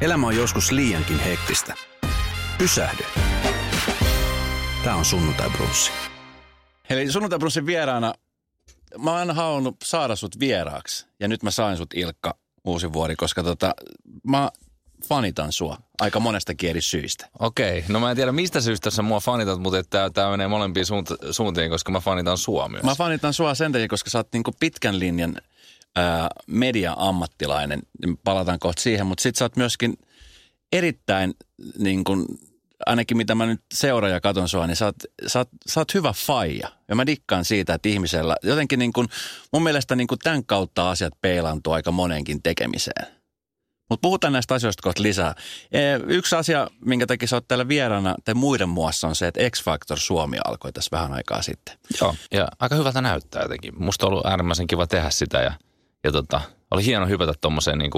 [0.00, 1.74] Elämä on joskus liiankin hektistä.
[2.58, 3.04] Pysähdy.
[4.84, 5.90] Tämä on Sunnuntai Brunssi.
[6.90, 8.14] Eli Sunnuntai Brunssin vieraana,
[8.98, 11.06] mä oon aina halunnut saada sut vieraaksi.
[11.20, 12.34] Ja nyt mä sain sut Ilkka
[12.64, 13.74] Uusivuori, koska tota,
[14.28, 14.50] mä
[15.08, 17.28] fanitan sua aika monestakin eri syistä.
[17.38, 20.86] Okei, no mä en tiedä mistä syystä sä mua fanitat, mutta tämä, tämä menee molempiin
[20.86, 22.84] suunt- suuntiin, koska mä fanitan sua myös.
[22.84, 25.36] Mä fanitan sua sen takia, koska sä oot niinku pitkän linjan
[26.46, 27.82] media-ammattilainen.
[28.24, 29.94] Palataan kohta siihen, mutta sit sä oot myöskin
[30.72, 31.34] erittäin,
[31.78, 32.26] niin kun,
[32.86, 35.94] ainakin mitä mä nyt seuraan ja katon sua, niin sä oot, sä oot, sä oot
[35.94, 36.68] hyvä faija.
[36.88, 39.08] Ja mä dikkaan siitä, että ihmisellä, jotenkin niin kun,
[39.52, 43.06] mun mielestä niin kun tämän kautta asiat peilantuu aika monenkin tekemiseen.
[43.90, 45.34] Mutta puhutaan näistä asioista kohta lisää.
[46.06, 49.98] Yksi asia, minkä takia sä oot täällä vieraana te muiden muassa on se, että X-Factor
[49.98, 51.78] Suomi alkoi tässä vähän aikaa sitten.
[52.00, 53.82] Joo, ja aika hyvältä näyttää jotenkin.
[53.82, 55.52] Musta on ollut äärimmäisen kiva tehdä sitä ja,
[56.04, 57.90] ja tota, oli hieno hypätä tuommoiseen niin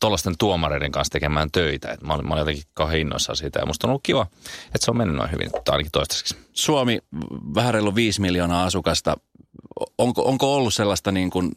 [0.00, 1.92] tuollaisten tuomareiden kanssa tekemään töitä.
[1.92, 4.26] Et mä, olin, mä olin jotenkin kauhean innoissaan siitä ja musta on ollut kiva,
[4.64, 6.36] että se on mennyt noin hyvin, tai ainakin toistaiseksi.
[6.52, 6.98] Suomi,
[7.54, 9.16] vähän reilu 5 miljoonaa asukasta.
[9.98, 11.52] Onko, onko ollut sellaista niin kuin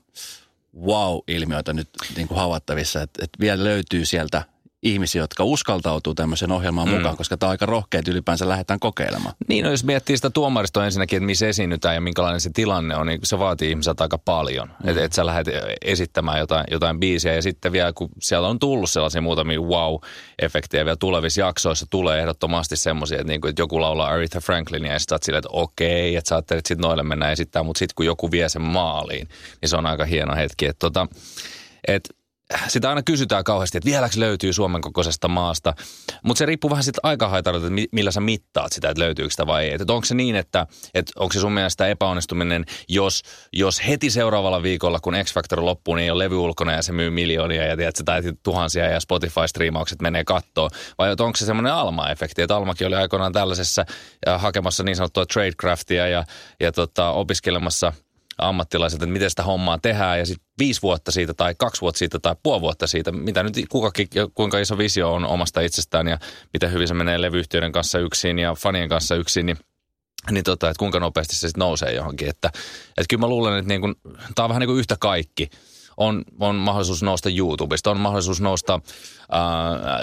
[0.86, 4.44] wow-ilmiötä nyt niin kuin havaittavissa, että, että vielä löytyy sieltä
[4.84, 6.96] ihmisiä, jotka uskaltautuu tämmöisen ohjelmaan mm.
[6.96, 9.36] mukaan, koska tämä on aika rohkea, että ylipäänsä lähdetään kokeilemaan.
[9.48, 13.08] Niin, no jos miettii sitä tuomaristoa ensinnäkin, että missä esiinnytään ja minkälainen se tilanne on,
[13.08, 14.68] niin se vaatii ihmiseltä aika paljon.
[14.68, 14.90] Mm.
[14.90, 15.48] Että et sä lähdet
[15.86, 20.96] esittämään jotain, jotain biisiä ja sitten vielä, kun siellä on tullut sellaisia muutamia wow-efektejä vielä
[20.96, 25.40] tulevissa jaksoissa, tulee ehdottomasti semmoisia, että, niinku, että joku laulaa Aretha Franklin ja sitten silleen,
[25.40, 28.50] että okei, että sä ajattelet, että sitten noille mennään esittämään, mutta sitten kun joku vie
[28.50, 29.28] sen maaliin,
[29.62, 30.66] niin se on aika hieno hetki.
[30.66, 31.08] Että tota,
[31.88, 32.10] et
[32.68, 35.74] sitä aina kysytään kauheasti, että vieläkö löytyy Suomen kokoisesta maasta.
[36.24, 39.66] Mutta se riippuu vähän siitä aikahaitarilta, että millä sä mittaat sitä, että löytyykö sitä vai
[39.66, 39.74] ei.
[39.74, 43.22] Että onko se niin, että, että onko se sun mielestä epäonnistuminen, jos,
[43.54, 46.92] jos heti seuraavalla viikolla, kun X Factor loppuu, niin ei ole levy ulkona ja se
[46.92, 50.70] myy miljoonia ja tiedät, tai tuhansia ja Spotify-striimaukset menee kattoon.
[50.98, 53.86] Vai onko se semmoinen Alma-efekti, että Almakin oli aikoinaan tällaisessa
[54.38, 56.24] hakemassa niin sanottua tradecraftia ja,
[56.60, 57.94] ja tota, opiskelemassa–
[58.48, 62.20] ammattilaiset, että miten sitä hommaa tehdään ja sitten viisi vuotta siitä tai kaksi vuotta siitä
[62.20, 66.18] tai puoli vuotta siitä, mitä nyt kukakin, kuinka iso visio on omasta itsestään ja
[66.54, 69.58] miten hyvin se menee levyyhtiöiden kanssa yksin ja fanien kanssa yksin, niin
[70.32, 72.30] niin tota, että kuinka nopeasti se sitten nousee johonkin.
[72.30, 72.48] Että,
[72.88, 73.96] että kyllä mä luulen, että niin
[74.36, 75.50] tämä on vähän niin kuin yhtä kaikki.
[75.98, 78.80] On, on mahdollisuus nousta YouTubesta, on mahdollisuus nousta
[79.32, 79.42] ää,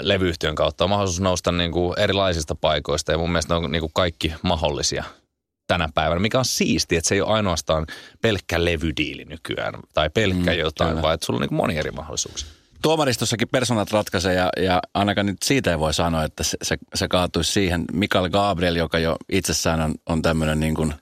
[0.01, 3.81] levyyhtiön kautta, on mahdollisuus nousta niin kuin erilaisista paikoista ja mun mielestä ne on niin
[3.81, 5.03] kuin kaikki mahdollisia–
[5.67, 7.87] tänä päivänä, mikä on siisti, että se ei ole ainoastaan
[8.21, 11.01] pelkkä levydiili nykyään tai pelkkä mm, jotain, kyllä.
[11.01, 12.49] vaan että sulla on niin moni eri mahdollisuuksia.
[12.81, 17.07] Tuomaristossakin personat ratkaisee ja, ja ainakaan nyt siitä ei voi sanoa, että se, se, se
[17.07, 17.85] kaatuisi siihen.
[17.93, 20.93] Mikael Gabriel, joka jo itsessään on, on tämmöinen niin kuin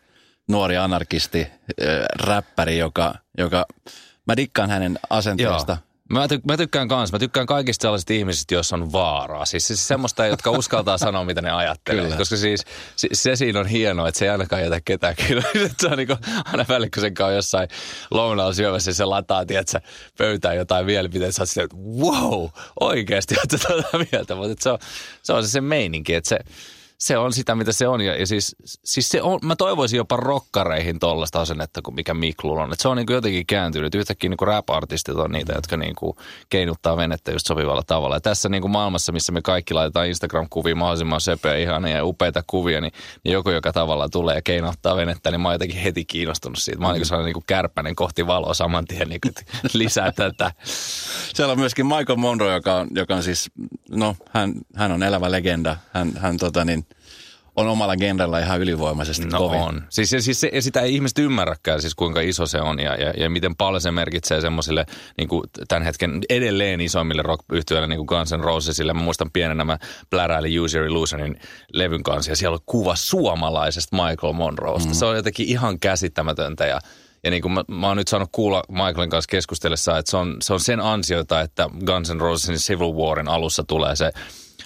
[0.47, 3.65] nuori anarkisti, äh, räppäri, joka, joka,
[4.27, 5.71] mä dikkaan hänen asenteesta.
[5.71, 5.88] Joo.
[6.09, 7.15] Mä, ty- mä tykkään kanssa.
[7.15, 9.45] Mä tykkään kaikista sellaisista ihmisistä, joissa on vaaraa.
[9.45, 12.03] Siis, siis semmoista, jotka uskaltaa sanoa, mitä ne ajattelee.
[12.03, 12.17] Kyllä.
[12.17, 12.65] Koska siis
[12.95, 15.15] se, se siinä on hienoa, että se ei ainakaan jätä ketään
[15.79, 16.07] se on niin
[16.45, 17.69] aina välillä, kun sen kanssa jossain
[18.11, 19.81] lounaalla syömässä, se lataa, tiedätkö,
[20.17, 21.31] pöytään jotain mielipiteitä.
[21.31, 22.49] Sä oot sitä, että wow,
[22.79, 24.35] oikeasti oot tätä mieltä.
[24.35, 24.79] Mutta se on,
[25.23, 26.39] se on se, se meininki, että se
[26.99, 28.01] se on sitä, mitä se on.
[28.01, 32.63] Ja, ja siis, siis se on, mä toivoisin jopa rokkareihin tollaista asennetta kuin mikä Miklulla
[32.63, 32.73] on.
[32.73, 33.95] Et se on niin jotenkin kääntynyt.
[33.95, 36.17] Yhtäkkiä niin kuin rap-artistit on niitä, jotka niin kuin
[36.49, 38.15] keinuttaa venettä just sopivalla tavalla.
[38.15, 42.43] Ja tässä niin kuin maailmassa, missä me kaikki laitetaan Instagram-kuvia mahdollisimman söpöä, ihania ja upeita
[42.47, 42.93] kuvia, niin,
[43.23, 46.79] niin joku, joka tavalla tulee ja keinouttaa venettä, niin mä oon jotenkin heti kiinnostunut siitä.
[46.79, 49.33] Mä oon sellainen niin kuin kärpänen kohti valoa saman tien niin kuin,
[49.73, 50.51] lisää tätä.
[51.35, 53.51] Siellä on myöskin Michael Monroe, joka on, joka on siis,
[53.89, 55.77] no hän, hän on elävä legenda.
[55.93, 56.85] Hän, hän tota niin,
[57.55, 59.59] on omalla genrellä ihan ylivoimaisesti no kovin.
[59.59, 59.83] on.
[59.89, 63.29] Siis, siis se, sitä ei ihmiset ymmärräkään, siis kuinka iso se on ja, ja, ja
[63.29, 64.85] miten paljon se merkitsee semmoisille
[65.17, 65.29] niin
[65.67, 68.93] tämän hetken edelleen isoimmille rock-yhtiöille, niin kuin Guns N' Rosesille.
[68.93, 69.77] Mä muistan pienenä mä
[70.09, 71.39] pläräilin User Illusionin
[71.73, 74.89] levyn kanssa ja siellä on kuva suomalaisesta Michael Monroesta.
[74.89, 74.95] Mm.
[74.95, 76.79] Se on jotenkin ihan käsittämätöntä ja
[77.23, 80.37] ja niin kuin mä, mä oon nyt saanut kuulla Michaelin kanssa keskustellessa, että se on,
[80.41, 84.11] se on sen ansiota, että Guns N' Rosesin Civil Warin alussa tulee se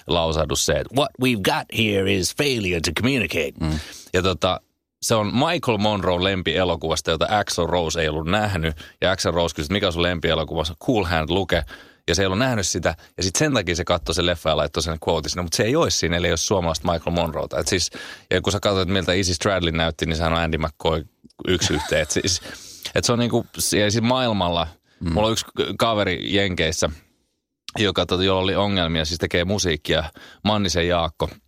[0.06, 3.52] lausahdus se, että what we've got here is failure to communicate.
[3.60, 3.78] Mm.
[4.12, 4.60] Ja tota,
[5.02, 8.76] se on Michael Monroe lempielokuvasta, jota Axel Rose ei ollut nähnyt.
[9.00, 10.74] Ja Axel Rose kysyi, mikä on sun lempielokuvassa?
[10.84, 11.64] Cool Hand Luke.
[12.08, 12.94] Ja se ei ollut nähnyt sitä.
[13.16, 15.42] Ja sitten sen takia se katsoi sen leffa ja laittoi sen quote sinne.
[15.42, 17.58] Mutta se ei olisi siinä, eli jos suomalaista Michael Monroeta.
[17.58, 17.90] Et siis,
[18.30, 21.04] ja kun sä katsoit, miltä Izzy Stradley näytti, niin sehän on Andy McCoy
[21.48, 22.02] yksi yhteen.
[22.02, 22.40] Et siis,
[22.94, 24.66] et se on niinku, ja siis maailmalla,
[25.00, 25.12] mm.
[25.12, 25.46] mulla on yksi
[25.78, 26.90] kaveri Jenkeissä,
[27.78, 30.04] joka, tota, jolla oli ongelmia, siis tekee musiikkia,
[30.44, 31.28] Mannisen Jaakko–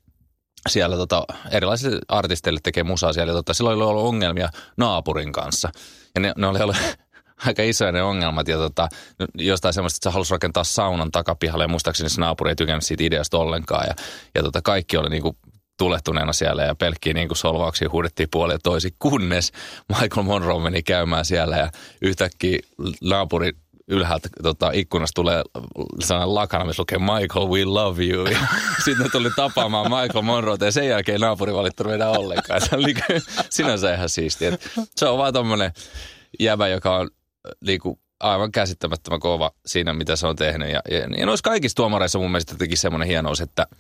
[0.69, 3.33] siellä tota, erilaisille artisteille tekee musaa siellä.
[3.33, 5.71] Tota, silloin oli ollut ongelmia naapurin kanssa.
[6.15, 6.77] Ja ne, ne oli ollut
[7.47, 8.49] aika isoja ne ongelmat.
[8.49, 8.89] Ja tota,
[9.35, 11.65] jostain semmoista, että se halusi rakentaa saunan takapihalle.
[11.65, 13.87] Ja muistaakseni se naapuri ei tykännyt siitä ideasta ollenkaan.
[13.89, 13.95] Ja,
[14.35, 15.37] ja tota, kaikki oli niinku
[15.79, 19.53] tulehtuneena siellä ja pelkkiä niin kuin solvauksia huudettiin puoli ja toisi, kunnes
[19.89, 21.71] Michael Monroe meni käymään siellä ja
[22.03, 22.59] yhtäkkiä
[23.03, 23.53] naapuri
[23.89, 25.43] ylhäältä tota, ikkunasta tulee
[26.01, 28.27] sellainen lakana, missä lukee Michael, we love you.
[28.27, 28.39] Ja
[28.85, 32.61] sitten ne tuli tapaamaan Michael Monroe ja sen jälkeen naapuri valittanut meidän ollenkaan.
[32.61, 32.95] Se oli
[33.51, 34.59] sinänsä ihan siistiä.
[34.97, 35.73] Se on vaan tommonen
[36.41, 37.11] jäbä, joka on
[37.67, 40.71] niinku, aivan käsittämättömän kova siinä, mitä se on tehnyt.
[40.71, 43.67] Ja, ja, ja noissa kaikissa tuomareissa mun mielestä teki semmoinen hienous, että–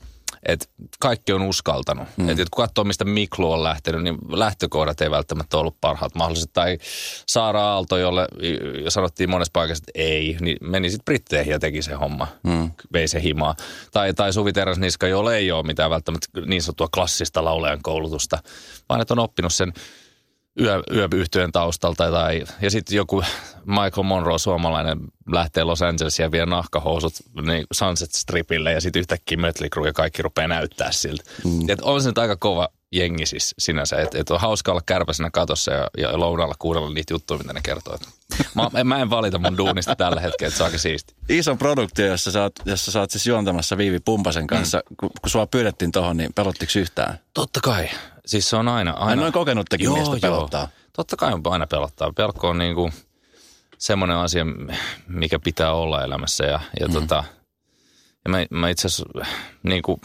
[0.46, 0.66] että
[1.00, 2.08] kaikki on uskaltanut.
[2.16, 2.28] Mm.
[2.28, 6.50] Että kun katsoo, mistä Miklu on lähtenyt, niin lähtökohdat ei välttämättä ollut parhaat mahdolliset.
[6.52, 6.78] Tai
[7.26, 8.26] Saara Aalto, jolle
[8.88, 12.28] sanottiin monessa paikassa, että ei, niin meni sitten Britteihin ja teki se homma.
[12.42, 12.70] Mm.
[12.92, 13.54] Vei se himaa.
[13.92, 18.38] Tai, tai Suvi Teräsniska, jolle ei ole mitään välttämättä niin sanottua klassista laulajan koulutusta,
[18.88, 19.72] vaan että on oppinut sen
[20.60, 22.10] yö, yöyhtyön taustalta.
[22.10, 23.22] Tai, ja sitten joku
[23.66, 24.98] Michael Monroe, suomalainen,
[25.32, 27.12] lähtee Los Angelesiin ja vie nahkahousut
[27.46, 31.24] niin Sunset Stripille ja sitten yhtäkkiä Mötley Crue ja kaikki rupeaa näyttää siltä.
[31.44, 31.70] Mm.
[31.70, 33.96] Et on se nyt aika kova jengi siis sinänsä.
[33.96, 37.60] Että et on hauska olla kärpäsenä katossa ja, ja lounalla kuunnella niitä juttuja, mitä ne
[37.62, 37.98] kertoo.
[38.54, 41.14] Mä, mä en valita mun duunista tällä hetkellä, että se on aika siisti.
[41.28, 44.78] Iso produktio, jossa sä oot, jossa sä oot siis juontamassa Viivi Pumpasen kanssa.
[44.78, 44.96] Mm.
[45.00, 47.18] Kun, kun sua pyydettiin tohon, niin pelottiko yhtään?
[47.34, 47.88] Totta kai.
[48.26, 48.90] Siis se on aina...
[48.90, 49.16] aina...
[49.16, 50.60] Mä noin kokenuttakin joo, miestä pelottaa.
[50.60, 50.68] Joo.
[50.92, 52.12] Totta kai on aina pelottaa.
[52.16, 52.90] Pelko on niinku
[53.78, 54.46] semmoinen asia,
[55.08, 56.44] mikä pitää olla elämässä.
[56.44, 56.94] Ja, ja, mm.
[56.94, 57.24] tota,
[58.24, 59.06] ja mä, mä itse asiassa
[59.62, 60.00] niinku,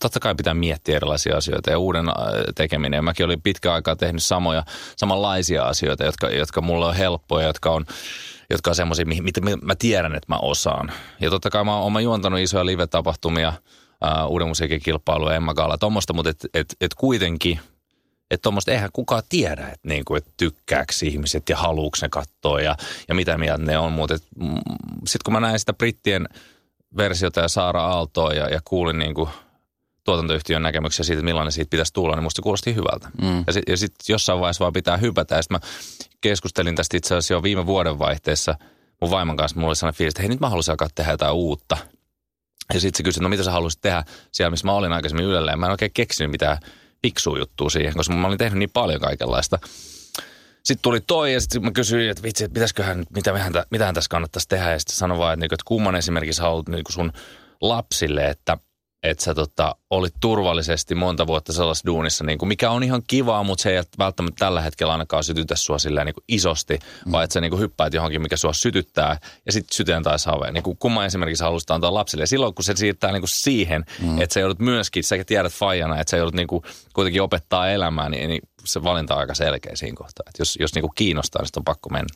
[0.00, 2.14] totta kai pitää miettiä erilaisia asioita ja uuden äh,
[2.54, 3.04] tekeminen.
[3.04, 4.64] Mäkin olin pitkä aikaa tehnyt samoja,
[4.96, 7.86] samanlaisia asioita, jotka, jotka mulle on helppoja, jotka on,
[8.50, 10.92] jotka on semmoisia, mitä mä tiedän, että mä osaan.
[11.20, 13.52] Ja totta kai mä oon juontanut isoja live-tapahtumia,
[14.04, 17.60] uh, uuden musiikin kilpailuja, Emma Gala, tuommoista, mutta et, et, et kuitenkin–
[18.30, 22.60] että tuommoista eihän kukaan tiedä, että, niin kuin, että tykkääkö ihmiset ja haluuks ne katsoa
[22.60, 22.76] ja,
[23.08, 23.92] ja mitä mieltä ne on.
[23.92, 24.54] Mutta mm,
[24.94, 26.28] sitten kun mä näin sitä brittien
[26.96, 29.30] versiota ja Saara Aaltoa ja, ja kuulin niin kuin
[30.04, 33.10] tuotantoyhtiön näkemyksiä siitä, että millainen siitä pitäisi tulla, niin musta kuulosti hyvältä.
[33.22, 33.44] Mm.
[33.46, 35.34] Ja sitten sit jossain vaiheessa vaan pitää hypätä.
[35.34, 35.68] Ja sitten mä
[36.20, 38.54] keskustelin tästä itse asiassa jo viime vuoden vaihteessa
[39.00, 39.56] mun vaimon kanssa.
[39.56, 41.76] Mulla oli sellainen fiilis, että hei nyt mä haluaisin alkaa tehdä jotain uutta.
[42.74, 45.50] Ja sitten se kysyi, no mitä sä haluaisit tehdä siellä, missä mä olin aikaisemmin ylellä.
[45.50, 46.58] Ja mä en oikein keksinyt mitään
[47.02, 49.58] fiksua juttua siihen, koska mä olin tehnyt niin paljon kaikenlaista.
[50.64, 54.08] Sitten tuli toi ja sitten mä kysyin, että vitsi, että pitäisiköhän, mitä mehän, mitähän tässä
[54.08, 54.72] kannattaisi tehdä.
[54.72, 57.12] Ja sitten sanoin vaan, että, niinku, että kumman esimerkiksi haluat niin sun
[57.60, 58.58] lapsille, että–
[59.04, 63.42] että sä tota, olit turvallisesti monta vuotta sellaisessa duunissa, niin kuin, mikä on ihan kivaa,
[63.42, 67.12] mutta se ei välttämättä tällä hetkellä ainakaan sytytä sua silleen niin kuin isosti, mm.
[67.12, 70.54] vaan että sä niin kuin hyppäät johonkin, mikä sua sytyttää ja sitten syteen tai saveen.
[70.54, 72.22] Niin kuin kumma esimerkiksi haluaisit antaa lapsille.
[72.22, 74.22] Ja silloin, kun se siirtää niin kuin siihen, mm.
[74.22, 76.62] että sä joudut myöskin, sä tiedät fajana, että sä joudut niin kuin
[76.92, 80.24] kuitenkin opettaa elämää, niin, niin se valinta on aika selkeä siinä kohtaa.
[80.28, 82.14] Että jos, jos niin kuin kiinnostaa, niin on pakko mennä.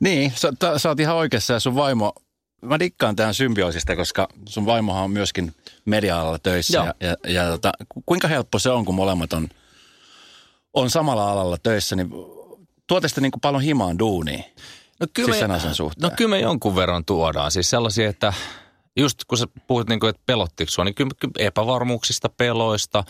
[0.00, 2.12] Niin, sä, sä oot ihan oikeassa ja sun vaimo
[2.62, 5.54] mä dikkaan tähän symbioosista, koska sun vaimohan on myöskin
[5.84, 6.78] media-alalla töissä.
[6.78, 6.86] Joo.
[6.86, 7.72] Ja, ja, ja tota,
[8.06, 9.48] kuinka helppo se on, kun molemmat on,
[10.74, 12.10] on samalla alalla töissä, niin
[12.86, 14.44] tuote sitä niin kuin paljon himaan duunia.
[15.00, 17.50] No kyllä, siis me, no kyllä me jonkun verran tuodaan.
[17.50, 18.32] Siis sellaisia, että
[18.96, 23.04] just kun sä puhut niin kuin, että pelottiko sua, niin kyllä epävarmuuksista, peloista,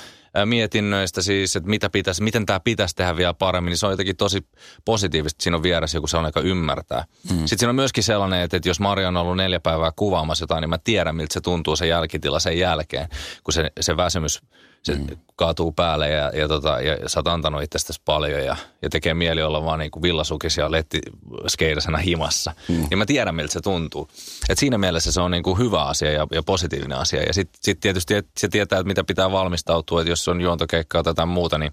[0.44, 4.16] mietinnöistä siis, että mitä pitäisi, miten tämä pitäisi tehdä vielä paremmin, niin se on jotenkin
[4.16, 4.46] tosi
[4.84, 5.42] positiivista.
[5.42, 7.04] Siinä on vieressä joku sellainen, joka ymmärtää.
[7.30, 7.38] Mm.
[7.38, 10.62] Sitten siinä on myöskin sellainen, että, että jos Maria on ollut neljä päivää kuvaamassa jotain,
[10.62, 13.08] niin mä tiedän, miltä se tuntuu se jälkitila sen jälkeen,
[13.44, 14.42] kun se, se väsymys
[14.82, 15.06] se mm.
[15.36, 19.42] kaatuu päälle ja, ja, tota, ja sä oot antanut itsestäsi paljon ja, ja tekee mieli
[19.42, 22.54] olla vaan niin kuin villasukis ja lettiskeidasena himassa.
[22.68, 22.86] Mm.
[22.90, 24.08] Niin mä tiedän, miltä se tuntuu.
[24.48, 27.22] Et siinä mielessä se on niin kuin hyvä asia ja, ja positiivinen asia.
[27.22, 31.02] Ja sitten sit tietysti et se tietää, että mitä pitää valmistautua, että jos on juontokeikkaa
[31.02, 31.72] tai jotain muuta, niin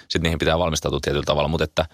[0.00, 1.48] sitten niihin pitää valmistautua tietyllä tavalla.
[1.48, 1.86] Mutta että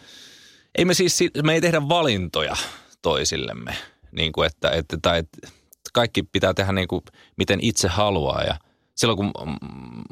[0.74, 2.56] ei me siis, me ei tehdä valintoja
[3.02, 3.76] toisillemme.
[4.12, 5.48] Niin kuin että, että, tai että
[5.92, 7.02] kaikki pitää tehdä niin kuin,
[7.36, 8.56] miten itse haluaa ja–
[9.02, 9.58] silloin kun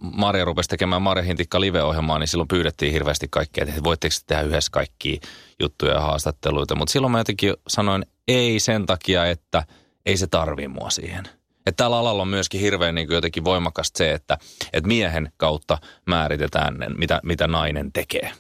[0.03, 4.71] Maria rupesi tekemään Maria Hintikka live-ohjelmaa, niin silloin pyydettiin hirveästi kaikkea, että voitteko tehdä yhdessä
[4.71, 5.21] kaikkia
[5.61, 6.75] juttuja ja haastatteluita.
[6.75, 9.65] Mutta silloin mä jotenkin sanoin ei sen takia, että
[10.07, 11.25] ei se tarvii mua siihen.
[11.67, 14.39] Että tällä alalla on myöskin hirveän niin jotenkin voimakasta se, että,
[14.73, 18.33] että miehen kautta määritetään, mitä, mitä nainen tekee.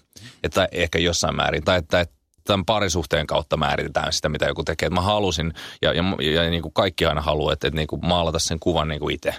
[0.42, 1.64] Että ehkä jossain määrin.
[1.64, 4.87] Tai että, että tämän parisuhteen kautta määritetään sitä, mitä joku tekee.
[4.87, 8.06] Et mä halusin, ja, ja, ja, niin kuin kaikki aina haluaa, että, että niin kuin
[8.06, 9.35] maalata sen kuvan niin kuin itse.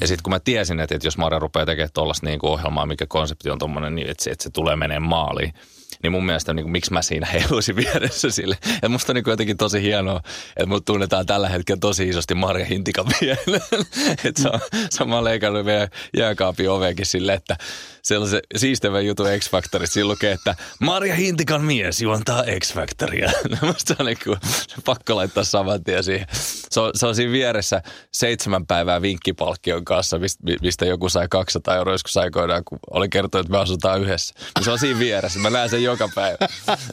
[0.00, 2.86] Ja sitten kun mä tiesin, että, että jos Marja rupeaa tekemään tuollaista niin kuin ohjelmaa,
[2.86, 5.54] mikä konsepti on tuommoinen, niin että se, että se tulee menee maaliin,
[6.02, 8.58] niin mun mielestä niin kuin, miksi mä siinä heiluisin vieressä sille.
[8.82, 10.20] Ja musta on niin kuin jotenkin tosi hienoa,
[10.56, 13.62] että mut tunnetaan tällä hetkellä tosi isosti Marja Hintikan mieleen.
[14.24, 17.56] että se on, se on, mä leikannut meidän jääkaapin oveekin sille, että
[18.02, 23.30] sellaisen siistevän jutun X-Factorissa siinä lukee, että Marja Hintikan mies juontaa X-Factoria.
[23.66, 24.38] Musta on niin kuin,
[24.84, 26.26] pakko laittaa saman tien siihen.
[26.70, 31.76] Se on, se on siinä vieressä seitsemän päivää vinkkipalkkion kanssa, mistä, mistä joku sai 200
[31.76, 34.34] euroa joskus aikoinaan, kun oli kertonut, että me asutaan yhdessä.
[34.64, 35.38] Se on siinä vieressä.
[35.38, 36.38] Mä näen sen joka päivä.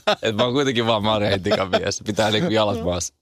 [0.07, 2.01] että mä oon kuitenkin vaan Marja Hintikan mies.
[2.05, 3.13] Pitää niin kuin jalat maassa.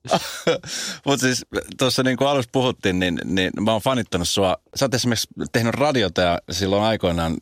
[1.05, 1.45] Mutta siis
[1.77, 4.57] tuossa niin kuin alussa puhuttiin, niin, niin mä oon fanittanut sua.
[4.75, 7.37] Sä oot esimerkiksi tehnyt radiota ja silloin aikoinaan,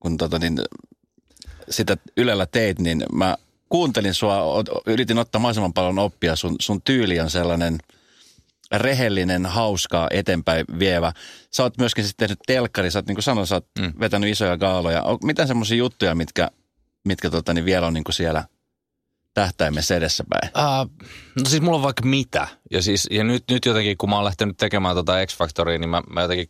[0.00, 0.60] kun tota niin,
[1.70, 3.36] sitä Ylellä teit, niin mä
[3.68, 6.36] kuuntelin sua, yritin ottaa mahdollisimman paljon oppia.
[6.36, 7.78] Sun, sun tyyli on sellainen
[8.72, 11.12] rehellinen, hauska, eteenpäin vievä.
[11.50, 13.92] Sä oot myöskin sitten tehnyt telkkari, sä oot niin kuin sanoin, sä oot mm.
[14.00, 15.04] vetänyt isoja gaaloja.
[15.22, 16.50] Mitä semmoisia juttuja, mitkä,
[17.04, 18.44] mitkä tota, niin vielä on niin kuin siellä
[19.34, 20.50] tähtäimessä edessäpäin?
[20.56, 21.06] Uh,
[21.36, 22.48] no siis mulla on vaikka mitä.
[22.70, 26.02] Ja, siis, ja nyt, nyt jotenkin, kun mä oon lähtenyt tekemään tota X-Factoria, niin mä,
[26.10, 26.48] mä jotenkin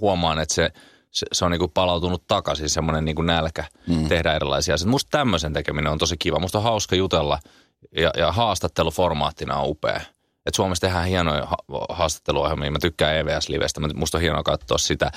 [0.00, 0.70] huomaan, että se–
[1.16, 4.08] se, se on niin kuin palautunut takaisin, semmoinen niin kuin nälkä mm.
[4.08, 4.90] tehdä erilaisia asioita.
[4.90, 6.38] Musta tämmöisen tekeminen on tosi kiva.
[6.38, 7.38] Musta on hauska jutella
[7.96, 10.00] ja, ja haastatteluformaattina on upea.
[10.46, 12.70] Et Suomessa tehdään hienoja ha- haastatteluohjelmia.
[12.70, 15.10] Mä tykkään EVS-livestä, musta on hienoa katsoa sitä.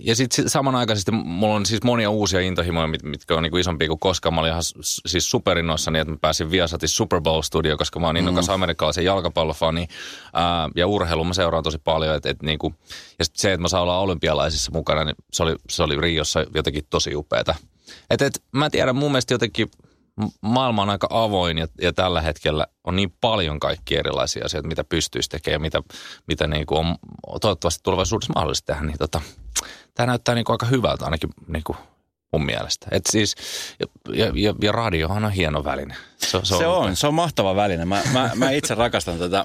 [0.00, 3.98] Ja sitten samanaikaisesti mulla on siis monia uusia intohimoja, mit, mitkä on niinku isompia kuin
[3.98, 4.34] koskaan.
[4.34, 4.62] Mä olin ihan
[5.06, 8.54] siis superinnoissani, että mä pääsin Viasatin Super Bowl-studio, koska mä oon innokas mm.
[8.54, 9.88] amerikkalaisen jalkapallofani.
[10.32, 12.16] Ää, ja urheilu mä seuraan tosi paljon.
[12.16, 12.74] Et, et niinku,
[13.18, 16.44] ja sit se, että mä saan olla olympialaisissa mukana, niin se oli, se oli Riossa
[16.54, 17.54] jotenkin tosi upeeta.
[18.10, 19.70] Et, et, mä tiedän, mun mielestä jotenkin
[20.40, 24.84] maailma on aika avoin ja, ja tällä hetkellä on niin paljon kaikki erilaisia asioita, mitä
[24.84, 25.82] pystyisi tekemään, mitä,
[26.28, 26.96] mitä niin kuin on
[27.40, 29.20] toivottavasti tulevaisuudessa mahdollista tehdä, niin tota,
[29.94, 31.78] tämä näyttää niin kuin aika hyvältä ainakin niin kuin
[32.32, 32.86] mun mielestä.
[32.90, 33.34] Et siis,
[34.14, 35.96] ja, ja, ja radiohan on hieno väline.
[36.18, 37.84] Se, se, on, se on, se on mahtava väline.
[37.84, 39.44] Mä, mä, mä itse rakastan tätä.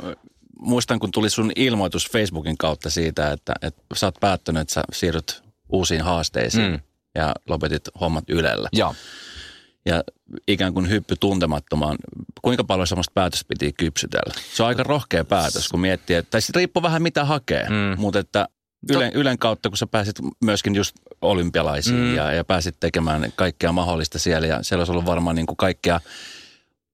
[0.59, 4.83] Muistan, kun tuli sun ilmoitus Facebookin kautta siitä, että, että sä oot päättänyt, että sä
[4.93, 6.79] siirryt uusiin haasteisiin mm.
[7.15, 8.69] ja lopetit hommat Ylellä.
[8.73, 8.95] Joo
[9.87, 10.03] ja
[10.47, 11.97] ikään kuin hyppy tuntemattomaan.
[12.41, 14.33] Kuinka paljon sellaista päätöstä piti kypsytellä?
[14.53, 18.01] Se on aika rohkea päätös, kun miettii, että, tai sitten riippuu vähän mitä hakee, mm.
[18.01, 18.47] mutta että
[18.89, 22.15] Ylen, Ylen kautta, kun sä pääsit myöskin just olympialaisiin mm.
[22.15, 25.99] ja, ja pääsit tekemään kaikkea mahdollista siellä ja siellä olisi ollut varmaan niin kuin kaikkea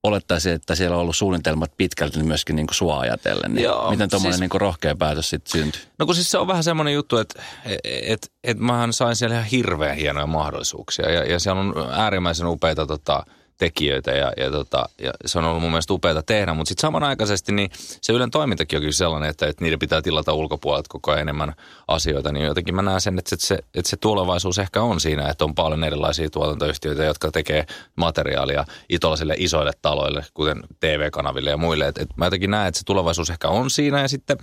[0.03, 3.53] olettaisiin, että siellä on ollut suunnitelmat pitkälti niin myöskin niin kuin sua ajatellen.
[3.53, 5.81] Niin Joo, miten tuommoinen siis, niin rohkea päätös sitten syntyi?
[5.99, 7.43] No kun siis se on vähän semmoinen juttu, että
[7.83, 11.11] et, et mähän sain siellä ihan hirveän hienoja mahdollisuuksia.
[11.11, 13.25] Ja, ja siellä on äärimmäisen upeita tota,
[13.57, 17.51] tekijöitä ja, ja, tota, ja se on ollut mun mielestä upeata tehdä, mutta sitten samanaikaisesti
[17.51, 17.69] niin
[18.01, 21.53] se Ylen toimintakin on kyllä sellainen, että, että niiden pitää tilata ulkopuolelta koko ajan enemmän
[21.87, 25.45] asioita, niin jotenkin mä näen sen, että se, että se tulevaisuus ehkä on siinä, että
[25.45, 32.01] on paljon erilaisia tuotantoyhtiöitä, jotka tekee materiaalia itolaisille isoille taloille, kuten TV-kanaville ja muille, että,
[32.01, 34.37] että mä jotenkin näen, että se tulevaisuus ehkä on siinä ja sitten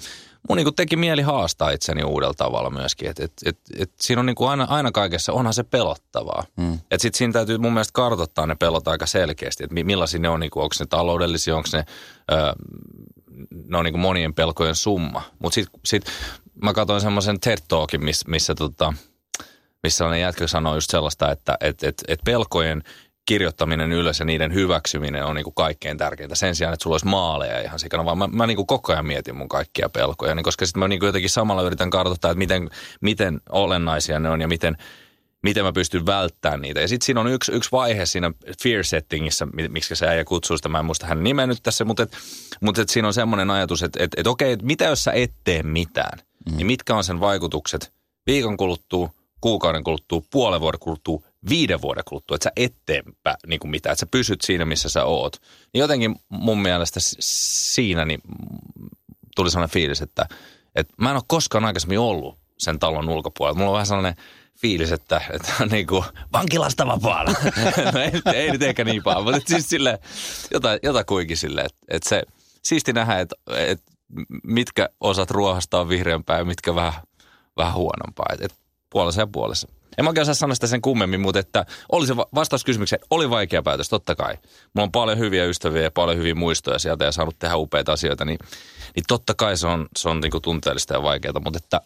[0.48, 3.10] mun niin teki mieli haastaa itseni uudella tavalla myöskin.
[3.10, 6.44] Et, et, et, et siinä on niin aina, aina kaikessa, onhan se pelottavaa.
[6.56, 6.74] Mm.
[6.74, 10.40] Että sitten siinä täytyy mun mielestä kartoittaa ne pelot aika selkeästi, että millaisia ne on,
[10.40, 11.84] niin kuin, onko ne taloudellisia, onko ne,
[12.32, 12.52] ö,
[13.68, 15.22] ne on niin monien pelkojen summa.
[15.38, 16.04] Mutta sitten sit
[16.62, 18.94] mä katsoin semmoisen TED Talkin, missä, missä, tota,
[19.82, 22.82] missä sellainen jätkä sanoi just sellaista, että et, et, et pelkojen
[23.26, 26.34] kirjoittaminen ylös ja niiden hyväksyminen on niin kuin kaikkein tärkeintä.
[26.34, 29.06] Sen sijaan, että sulla olisi maaleja ihan sikana, vaan mä, mä niin kuin koko ajan
[29.06, 32.38] mietin mun kaikkia pelkoja, niin koska sitten mä niin kuin jotenkin samalla yritän kartoittaa, että
[32.38, 34.76] miten, miten olennaisia ne on ja miten,
[35.42, 36.80] miten mä pystyn välttämään niitä.
[36.80, 40.68] Ja sitten siinä on yksi, yksi vaihe siinä fear settingissä, miksi se äijä kutsuu sitä,
[40.68, 42.12] mä en muista hän nimen nyt tässä, mutta, et,
[42.60, 45.32] mutta et siinä on semmoinen ajatus, että et, et okei, et mitä jos sä et
[45.44, 46.56] tee mitään, mm.
[46.56, 47.92] niin mitkä on sen vaikutukset
[48.26, 49.10] viikon kuluttua,
[49.40, 54.00] kuukauden kuluttua, puolen vuoden kuluttua, viiden vuoden kuluttua, että sä etteenpä niin kuin mitään, että
[54.00, 55.36] sä pysyt siinä, missä sä oot.
[55.72, 58.20] Niin jotenkin mun mielestä siinä niin
[59.36, 60.28] tuli sellainen fiilis, että,
[60.74, 63.58] että mä en ole koskaan aikaisemmin ollut sen talon ulkopuolella.
[63.58, 64.14] Mulla on vähän sellainen
[64.60, 67.32] fiilis, että, että on niin kuin vankilasta vapaana.
[67.94, 69.98] no ei, ei nyt ehkä niin paha, mutta siis sille,
[70.50, 72.22] jota, jotakuinkin sille, että, että se
[72.62, 73.92] siisti nähdä, että, että
[74.44, 77.02] mitkä osat ruohasta on vihreämpää ja mitkä vähän,
[77.56, 78.26] vähän huonompaa.
[78.32, 78.58] Että, että
[78.90, 79.68] puolessa ja puolessa.
[79.98, 83.30] En mä oikein osaa sanoa sitä sen kummemmin, mutta että oli se vastaus kysymykseen, oli
[83.30, 84.34] vaikea päätös, totta kai.
[84.74, 88.24] Mulla on paljon hyviä ystäviä ja paljon hyviä muistoja sieltä ja saanut tehdä upeita asioita,
[88.24, 88.38] niin,
[88.96, 91.80] niin totta kai se on, se on niin kuin tunteellista ja vaikeaa, mutta että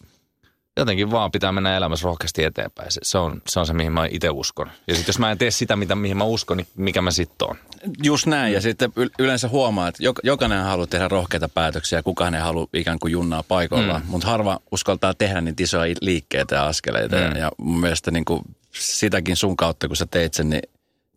[0.77, 2.91] jotenkin vaan pitää mennä elämässä rohkeasti eteenpäin.
[2.91, 4.71] Se, se, on, se on se, mihin mä itse uskon.
[4.87, 7.49] Ja sitten jos mä en tee sitä, mitä, mihin mä uskon, niin mikä mä sitten
[7.49, 7.55] on?
[8.03, 8.53] Just näin.
[8.53, 12.03] Ja sitten yleensä huomaa, että jokainen haluaa tehdä rohkeita päätöksiä.
[12.03, 14.01] Kukaan ei halua ikään kuin junnaa paikoillaan.
[14.01, 14.07] Mm.
[14.07, 17.15] Mutta harva uskaltaa tehdä niitä isoja liikkeitä ja askeleita.
[17.15, 17.35] Mm.
[17.35, 18.41] Ja mun mielestä niin kuin
[18.71, 20.61] sitäkin sun kautta, kun sä teit sen, niin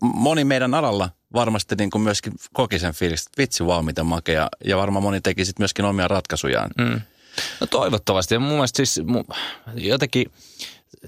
[0.01, 4.49] moni meidän alalla varmasti niin kuin myöskin koki sen fiilis, että vitsi vaan mitä makea.
[4.65, 6.69] Ja varmaan moni teki sitten myöskin omia ratkaisujaan.
[6.77, 7.01] Mm.
[7.59, 8.35] No toivottavasti.
[8.35, 9.01] Ja mun mielestä siis
[9.75, 10.31] jotenkin,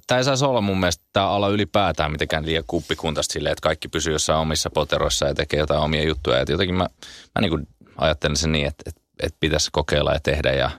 [0.07, 3.87] tämä ei saisi olla mun mielestä tämä ala ylipäätään mitenkään liian kuppikuntaista silleen, että kaikki
[3.87, 6.39] pysyy jossain omissa poteroissa ja tekee jotain omia juttuja.
[6.39, 6.87] Et jotenkin mä,
[7.35, 10.71] mä niin kuin ajattelen sen niin, että, että, että pitäisi kokeilla ja tehdä ja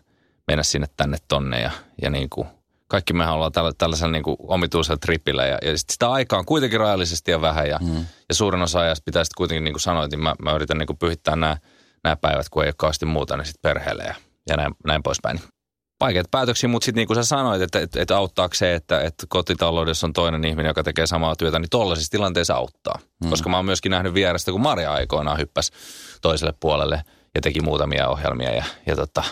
[0.47, 1.71] mennä sinne tänne tonne ja,
[2.02, 2.49] ja niin kuin
[2.92, 6.80] kaikki mehän ollaan tällä, tällaisella niin kuin omituisella tripillä ja, ja sitä aikaa on kuitenkin
[6.80, 8.06] rajallisesti ja vähän ja, mm.
[8.28, 10.87] ja suurin osa ajasta pitää sitten kuitenkin niin kuin sanoit, niin mä, mä yritän niin
[10.87, 11.56] kuin pyhittää nämä,
[12.04, 14.14] nämä päivät, kun ei ole kauheasti muuta, niin sitten perheelle ja
[14.49, 15.41] ja näin, näin poispäin.
[16.01, 19.27] Vaikeat päätöksiä, mutta sitten niin kuin sä sanoit, että, että, että auttaako se, että, että
[19.29, 22.99] kotitaloudessa on toinen ihminen, joka tekee samaa työtä, niin tuollaisissa tilanteissa auttaa.
[23.25, 23.31] Mm.
[23.31, 25.73] Koska mä oon myöskin nähnyt vierestä, kun Maria aikoinaan hyppäsi
[26.23, 27.03] toiselle puolelle
[27.35, 29.25] ja teki muutamia ohjelmia ja, ja tota,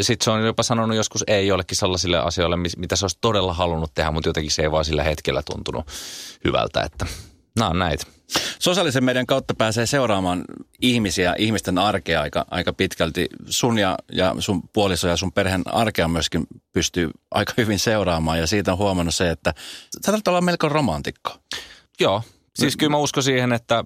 [0.00, 3.94] sitten se on jopa sanonut joskus ei jollekin sellaisille asioille, mitä se olisi todella halunnut
[3.94, 5.86] tehdä, mutta jotenkin se ei vaan sillä hetkellä tuntunut
[6.44, 7.06] hyvältä, että
[7.58, 8.15] nämä on näitä.
[8.58, 10.44] Sosiaalisen median kautta pääsee seuraamaan
[10.82, 13.26] ihmisiä, ihmisten arkea aika, aika pitkälti.
[13.46, 18.46] Sun ja, ja sun puoliso ja sun perheen arkea myöskin pystyy aika hyvin seuraamaan ja
[18.46, 19.54] siitä on huomannut se, että
[20.06, 21.36] sä olla melko romantikko.
[22.00, 22.22] Joo,
[22.54, 23.84] siis kyllä mä uskon siihen, että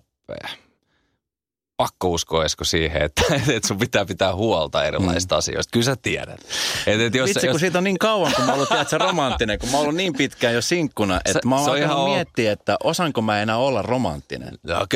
[1.80, 3.22] pakko uskoa Esko siihen, että,
[3.56, 5.38] että sun pitää pitää huolta erilaisista mm.
[5.38, 5.70] asioista.
[5.72, 6.40] Kyllä sä tiedät.
[6.87, 7.52] Et, et jos, Vitsi, jos...
[7.52, 10.12] kun siitä on niin kauan, kun mä oon ollut romanttinen, kun mä oon ollut niin
[10.12, 14.58] pitkään jo sinkkuna, että se, mä oon ihan miettiä, että osanko mä enää olla romanttinen.
[14.64, 14.87] Joo,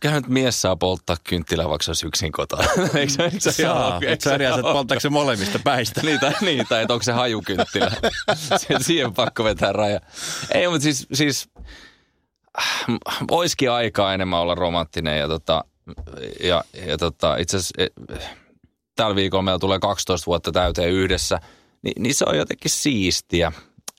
[0.00, 2.68] kyllähän mies saa polttaa kynttilää, vaikka se olisi yksin kotona.
[2.94, 6.00] eikö, se, eikö se saa, eikö sä että polttaako se molemmista päistä?
[6.06, 7.92] niin, tai, niin, tai että onko se hajukynttilä.
[8.80, 10.00] Siihen pakko vetää raja.
[10.54, 11.48] Ei, mutta siis, siis
[12.58, 12.86] äh,
[13.30, 15.64] olisikin aikaa enemmän olla romanttinen ja tota,
[16.40, 17.88] ja, ja tota, itse asiassa e,
[18.96, 21.38] tällä viikolla meillä tulee 12 vuotta täyteen yhdessä,
[21.82, 23.52] niin, niin se on jotenkin siistiä.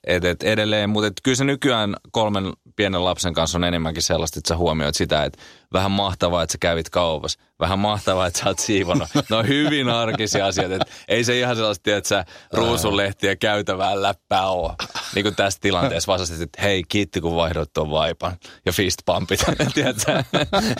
[0.06, 4.38] Et, et edelleen, mutta et kyllä se nykyään kolmen pienen lapsen kanssa on enemmänkin sellaista,
[4.38, 7.40] että sä huomioit sitä, että vähän mahtavaa, että sä kävit kaupassa.
[7.60, 9.08] Vähän mahtavaa, että sä oot siivonut.
[9.30, 10.74] Ne on hyvin arkisia asioita.
[10.74, 14.72] Että ei se ihan sellaista, että sä ruusunlehtiä käytävään läppää ole.
[15.14, 18.36] Niin kuin tässä tilanteessa vastasit, että hei, kiitti kun vaihdoit tuon vaipan.
[18.66, 19.40] Ja fist pumpit,
[19.74, 20.24] tiedätkö,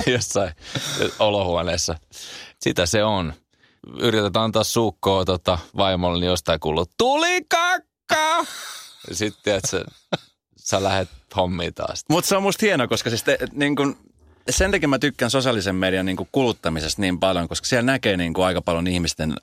[0.06, 0.52] jossain
[1.18, 1.98] olohuoneessa.
[2.61, 3.33] Sitä se on.
[3.98, 8.46] Yritetään antaa suukkoa tota, vaimolle, niin jostain kuuluu, tuli kakka!
[9.12, 9.84] Sitten, että sä,
[10.56, 12.04] sä lähdet hommiin taas.
[12.08, 13.96] Mutta se on musta hienoa, koska siis te, niin kun,
[14.50, 18.44] sen takia mä tykkään sosiaalisen median niin kuluttamisesta niin paljon, koska siellä näkee niin kuin
[18.44, 19.34] aika paljon ihmisten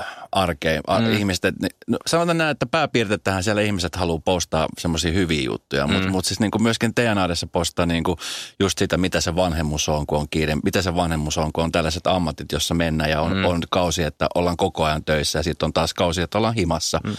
[0.00, 0.80] äh, arkea.
[1.00, 1.12] Mm.
[1.12, 1.54] Ihmisten,
[1.86, 5.92] no, sanotaan näin, että pääpiirteittähän siellä ihmiset haluaa postaa semmoisia hyviä juttuja, mm.
[5.92, 8.18] mutta mut siis niin kuin myöskin teidän arjessa postaa niin kuin
[8.60, 11.72] just sitä, mitä se vanhemmus on, kun on kiire, mitä se vanhemmus on, kun on
[11.72, 13.44] tällaiset ammatit, jossa mennään ja on, mm.
[13.44, 17.00] on kausi, että ollaan koko ajan töissä ja sitten on taas kausi, että ollaan himassa.
[17.04, 17.16] Mm.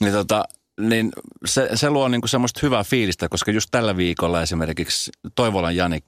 [0.00, 0.44] Niin tota,
[0.80, 1.12] niin
[1.44, 5.98] se, se luo niin kuin semmoista hyvää fiilistä, koska just tällä viikolla esimerkiksi Toivolan Jani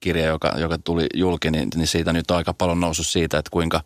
[0.00, 3.50] kirja, joka, joka tuli julki, niin, niin siitä nyt on aika paljon noussut siitä, että
[3.50, 3.80] kuinka,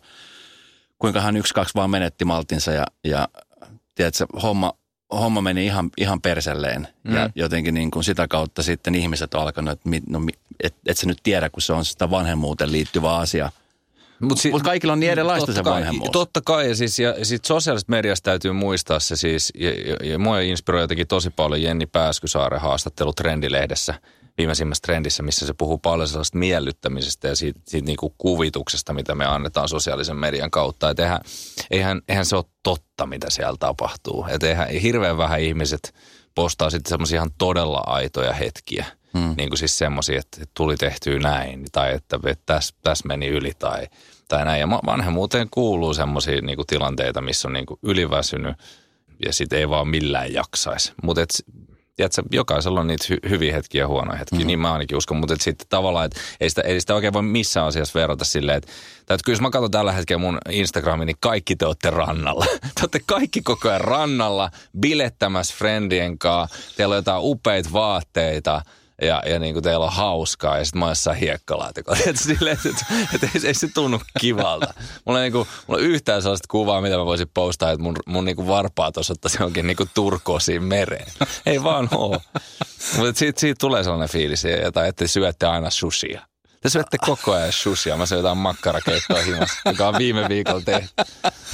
[0.99, 3.27] kuinka hän yksi, kaksi vaan menetti maltinsa ja, ja
[3.95, 4.73] tiedätkö, homma,
[5.11, 6.87] homma meni ihan, ihan perselleen.
[7.03, 7.15] Mm.
[7.15, 10.21] Ja jotenkin niin kuin sitä kautta sitten ihmiset on alkanut, että no,
[10.63, 13.51] et, et sä nyt tiedä, kun se on sitä vanhemmuuteen liittyvä asia–
[14.21, 16.09] mutta si- Mut kaikilla on niin erilaista se vanhemmuus.
[16.11, 20.19] Totta kai, ja, siis, ja sit sosiaalisesta mediasta täytyy muistaa se siis, ja, ja, ja
[20.19, 23.93] mua inspiroi jotenkin tosi paljon Jenni Pääskysaaren haastattelu Trendilehdessä,
[24.37, 29.15] viimeisimmässä trendissä, missä se puhuu paljon sellaista miellyttämisestä ja siitä, siitä niin kuin kuvituksesta, mitä
[29.15, 30.89] me annetaan sosiaalisen median kautta.
[30.89, 31.19] Että eihän,
[31.71, 34.25] eihän, eihän se ole totta, mitä siellä tapahtuu.
[34.29, 35.93] Että eihän, hirveän vähän ihmiset
[36.35, 38.85] postaa sitten semmoisia ihan todella aitoja hetkiä.
[39.13, 39.33] Hmm.
[39.37, 43.51] Niin kuin siis semmoisia, että tuli tehtyä näin tai että, että tässä täs meni yli
[43.59, 43.87] tai,
[44.27, 44.59] tai näin.
[44.59, 48.55] Ja vanhemmuuteen kuuluu semmoisia niin tilanteita, missä on niin kuin yliväsynyt
[49.25, 50.93] ja sitten ei vaan millään jaksaisi.
[51.03, 51.21] Mutta
[51.95, 54.47] tiedätkö, jokaisella on niitä hy- hyviä hetkiä ja huonoja hetkiä, mm.
[54.47, 57.67] niin mä ainakin uskon, mutta sitten tavallaan, että ei sitä, ei sitä oikein voi missään
[57.67, 61.55] asiassa verrata silleen, että, että kyllä jos mä katson tällä hetkellä mun Instagramiin, niin kaikki
[61.55, 62.45] te olette rannalla.
[62.75, 68.61] te olette kaikki koko ajan rannalla, bilettämässä friendien kanssa, teillä on jotain upeita vaatteita–
[69.01, 71.99] ja, ja niin kuin teillä on hauskaa ja sitten mä oon jossain hiekkalaatikolla.
[72.07, 74.73] Että, silleen, että, että ei, ei, se tunnu kivalta.
[75.05, 77.95] Mulla, ei, niin kuin, mulla on yhtään sellaista kuvaa, mitä mä voisin postaa, että mun,
[78.05, 81.07] mun niin kuin varpaat osoittaisi johonkin niin kuin turkoosiin mereen.
[81.45, 82.21] Ei vaan oo.
[82.97, 86.21] Mutta siitä, siitä tulee sellainen fiilis, että te syötte aina sushia.
[86.67, 87.97] Te syötte koko ajan shushia.
[87.97, 90.89] Mä syön jotain makkarakeittoa himassa, joka on viime viikolla tehty.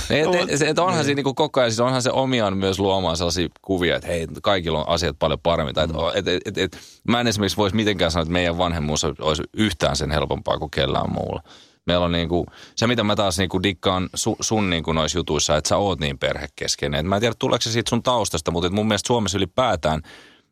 [0.09, 3.47] Et, et, et onhan siinä niinku koko ajan, siis onhan se omiaan myös luomaan sellaisia
[3.61, 5.75] kuvia, että hei, kaikilla on asiat paljon paremmin.
[5.75, 9.43] Tai et, et, et, et, mä en esimerkiksi voisi mitenkään sanoa, että meidän vanhemmuus olisi
[9.53, 11.43] yhtään sen helpompaa kuin kellään muulla.
[11.85, 12.45] Meillä on niinku,
[12.75, 16.19] se, mitä mä taas niinku dikkaan su, sun niinku noissa jutuissa, että sä oot niin
[16.19, 16.99] perhekeskeinen.
[16.99, 20.01] Et mä en tiedä, tuleeko se siitä sun taustasta, mutta mun mielestä Suomessa ylipäätään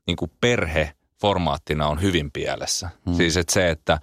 [0.08, 2.90] niinku perhe formaattina on hyvin pielessä.
[3.06, 3.16] Hmm.
[3.16, 4.00] Siis että se, että,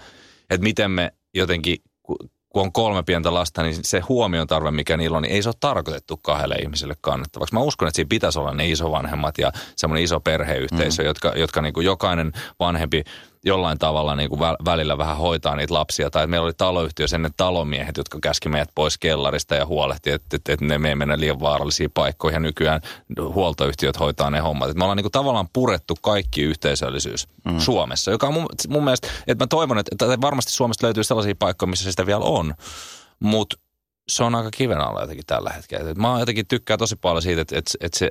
[0.51, 5.17] että miten me jotenkin, kun on kolme pientä lasta, niin se huomion tarve, mikä niillä
[5.17, 7.55] on, niin ei se ole tarkoitettu kahdelle ihmiselle kannettavaksi.
[7.55, 11.07] Mä uskon, että siinä pitäisi olla ne isovanhemmat ja semmoinen iso perheyhteisö, mm.
[11.07, 13.05] jotka, jotka niin kuin jokainen vanhempi
[13.45, 16.11] jollain tavalla niin kuin välillä vähän hoitaa niitä lapsia.
[16.11, 20.53] Tai meillä oli taloyhtiössä ennen talomiehet, jotka käski meidät pois kellarista ja huolehti, että, että,
[20.53, 22.37] että ne me ei mennä liian vaarallisiin paikkoihin.
[22.37, 22.81] Ja nykyään
[23.35, 24.69] huoltoyhtiöt hoitaa ne hommat.
[24.71, 27.59] Että me ollaan niin kuin tavallaan purettu kaikki yhteisöllisyys mm.
[27.59, 31.35] Suomessa, joka on mun, mun mielestä, että mä toivon, että, että varmasti Suomesta löytyy sellaisia
[31.39, 32.55] paikkoja, missä sitä vielä on.
[33.21, 33.57] Mutta
[34.09, 35.91] se on aika kiven alla jotenkin tällä hetkellä.
[35.91, 38.11] Et mä jotenkin tykkään tosi paljon siitä, että, että, että se,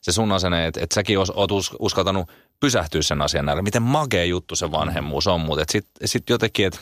[0.00, 2.28] se sun asenne, että, että säkin oot uskaltanut
[2.62, 3.62] pysähtyä sen asian äärelle.
[3.62, 6.80] Miten magea juttu se vanhemmuus on, mutta sitten sit jotenkin, että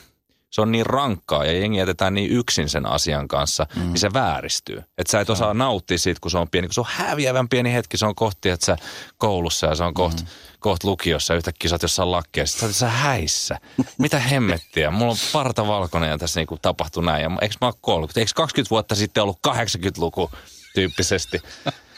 [0.50, 3.82] se on niin rankkaa ja jengi jätetään niin yksin sen asian kanssa, mm.
[3.82, 4.78] niin se vääristyy.
[4.98, 6.68] Että sä et osaa nauttia siitä, kun se on pieni.
[6.68, 8.76] Kun se on häviävän pieni hetki, se on kohti, että sä
[9.18, 10.28] koulussa ja se on kohta mm.
[10.60, 11.34] koht lukiossa.
[11.34, 13.58] Yhtäkkiä sä oot jossain lakkeessa, sä oot häissä.
[13.98, 14.90] Mitä hemmettiä?
[14.90, 17.22] Mulla on parta valkoinen ja tässä niinku tapahtui näin.
[17.22, 18.20] Ja eikö mä oon 30?
[18.20, 20.30] Eikö 20 vuotta sitten ollut 80-luku
[20.74, 21.38] tyyppisesti?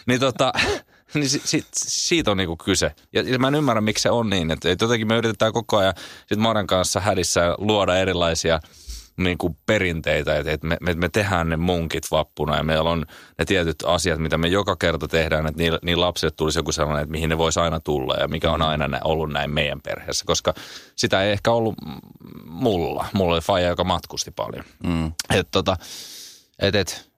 [0.07, 0.53] Niin tota,
[1.21, 2.93] niin si, si, siitä on niinku kyse.
[3.13, 4.51] Ja, ja mä en ymmärrä, miksi se on niin.
[4.51, 5.95] Että et jotenkin me yritetään koko ajan
[6.27, 8.61] sit Maran kanssa hädissä luoda erilaisia
[9.17, 13.07] niin kuin perinteitä, että, että me, me, me tehdään ne munkit vappuna ja meillä on
[13.39, 17.03] ne tietyt asiat, mitä me joka kerta tehdään, että niin, niin lapsille tulisi joku sellainen,
[17.03, 20.55] että mihin ne voisi aina tulla ja mikä on aina ollut näin meidän perheessä, koska
[20.97, 21.75] sitä ei ehkä ollut
[22.45, 23.07] mulla.
[23.13, 24.65] Mulla oli faija, joka matkusti paljon.
[24.87, 25.13] Mm.
[25.31, 25.77] Että tota,
[26.59, 27.11] et, et,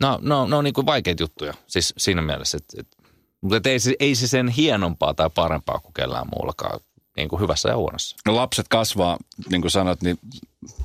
[0.00, 3.01] no, no, no niin kuin vaikeita juttuja siis siinä mielessä, että, että
[3.42, 6.80] mutta ei se, ei se sen hienompaa tai parempaa kuin kellään muullakaan,
[7.16, 8.16] niin kuin hyvässä ja huonossa.
[8.26, 9.18] No lapset kasvaa,
[9.50, 10.18] niin kuin sanot, niin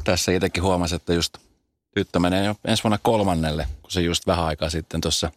[0.03, 1.37] tässä itsekin huomasi, että just
[1.95, 5.31] tyttö menee jo ensi vuonna kolmannelle, kun se just vähän aikaa sitten tuossa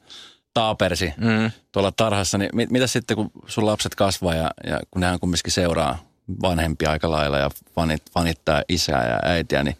[0.54, 1.50] taapersi mm.
[1.72, 2.38] tuolla tarhassa.
[2.38, 5.98] Niin mit, mitä sitten, kun sun lapset kasvaa ja, ja kun nehän kumminkin seuraa
[6.42, 9.76] vanhempia aika lailla ja fanit, fanittaa isää ja äitiä, niin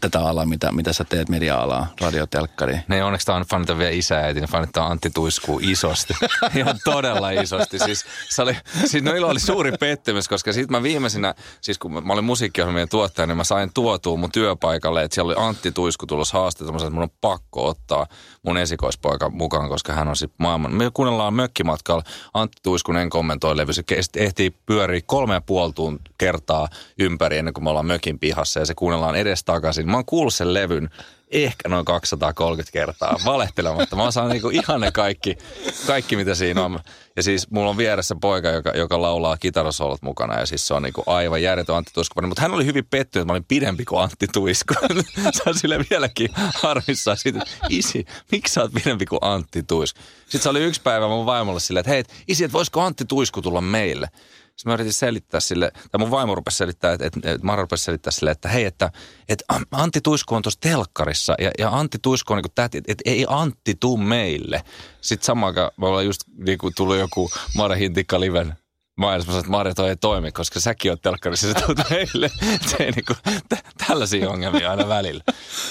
[0.00, 2.78] tätä alaa, mitä, mitä sä teet media-alaa, radiotelkkari.
[2.88, 6.14] Ne onneksi tämä on fanita vielä isä äiti, ne fanittaa Antti Tuiskuu isosti.
[6.58, 7.78] Ihan todella isosti.
[7.78, 12.06] Siis, se oli, siis no ilo oli suuri pettymys, koska sitten mä viimeisenä, siis kun
[12.06, 16.06] mä olin musiikkiohjelmien tuottaja, niin mä sain tuotua mun työpaikalle, että siellä oli Antti Tuisku
[16.06, 18.06] tulossa haastattelussa, että mun on pakko ottaa
[18.42, 20.74] mun esikoispoika mukaan, koska hän on sitten maailman.
[20.74, 22.02] Me kuunnellaan mökkimatkalla.
[22.34, 23.72] Antti Tuiskunen kommentoi levy.
[23.72, 23.82] Se
[24.16, 28.74] ehtii pyöriä kolme ja puoli kertaa ympäri ennen kuin me ollaan mökin pihassa ja se
[28.74, 29.16] kuunnellaan
[29.56, 29.90] edestakaisin.
[29.90, 30.90] Mä oon kuullut sen levyn
[31.30, 33.96] ehkä noin 230 kertaa valehtelematta.
[33.96, 35.38] Mä osaan niinku ihan ne kaikki,
[35.86, 36.78] kaikki, mitä siinä on.
[37.16, 40.82] Ja siis mulla on vieressä poika, joka, joka laulaa kitarasolot mukana ja siis se on
[40.82, 42.22] niinku aivan järjetön Antti Tuisku.
[42.22, 44.74] Mutta hän oli hyvin pettynyt, että mä olin pidempi kuin Antti Tuisku.
[45.36, 50.00] se on sille vieläkin harmissaan siitä, isi, miksi sä oot pidempi kuin Antti Tuisku?
[50.22, 53.42] Sitten se oli yksi päivä mun vaimolle silleen, että hei, isi, että voisiko Antti Tuisku
[53.42, 54.08] tulla meille?
[54.56, 58.10] Sitten mä yritin selittää sille, tai mun vaimo rupesi selittää, että, että, että rupesi selittää
[58.10, 58.90] sille, että hei, että,
[59.28, 63.10] että Antti Tuisku on tuossa telkkarissa ja, ja Antti Tuisku on niin täti, että, että
[63.10, 64.62] ei Antti tuu meille.
[65.00, 68.54] Sitten samaan aikaan me ollaan just niin kuin tullut joku Mara Hintikka Liven
[68.96, 72.30] mainos, että Marja toi ei toimi, koska säkin oot telkkarissa, se tuut meille.
[72.66, 73.14] Se niinku,
[73.48, 75.24] t- tällaisia ongelmia aina välillä.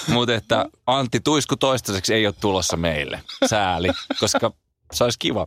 [0.08, 3.22] Mutta että Antti Tuisku toistaiseksi ei ole tulossa meille.
[3.46, 3.88] Sääli,
[4.20, 4.52] koska
[4.92, 5.46] se olisi kiva.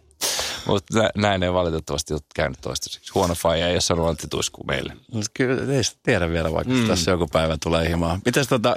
[0.65, 3.11] Mutta näin ei valitettavasti ole käynyt toistaiseksi.
[3.15, 4.93] Huono faija ei ole sanonut Antti Tuisku meille.
[5.33, 6.87] Kyllä ei sitä tiedä vielä, vaikka mm.
[6.87, 8.19] tässä joku päivä tulee himaa.
[8.25, 8.75] Miten tota,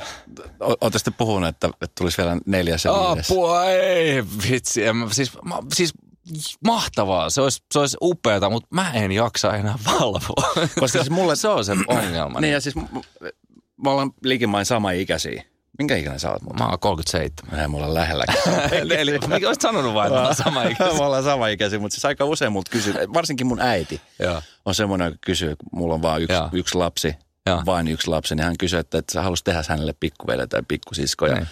[0.60, 3.30] olette sitten puhunut, että, että tulisi vielä neljäs ja viides?
[3.30, 4.84] Apua, ei vitsi.
[4.86, 5.94] En, siis, ma, siis
[6.64, 10.68] mahtavaa, se olisi, se olisi upeata, mutta mä en jaksa enää valvoa.
[10.80, 11.36] Koska siis mulle...
[11.36, 12.40] se on se ongelma.
[12.40, 12.74] niin ja siis
[13.76, 15.44] me ollaan likimain sama ikäisiä.
[15.78, 16.42] Minkä ikäinen sä oot?
[16.58, 17.60] Mä oon 37.
[17.60, 18.72] Ei mulla lähelläkään.
[18.98, 20.98] Eli mikä olisit sanonut vain, että sama ikäisiä?
[20.98, 24.00] Me ollaan sama ikäisiä, mutta siis aika usein multa kysyy, varsinkin mun äiti
[24.64, 27.14] on semmoinen, joka kysyy, että mulla on vain yksi, yksi lapsi,
[27.46, 27.62] ja.
[27.66, 31.26] vain yksi lapsi, niin hän kysyy, että, että sä haluaisit tehdä hänelle pikkuveli tai pikkusisko.
[31.26, 31.46] Ja niin.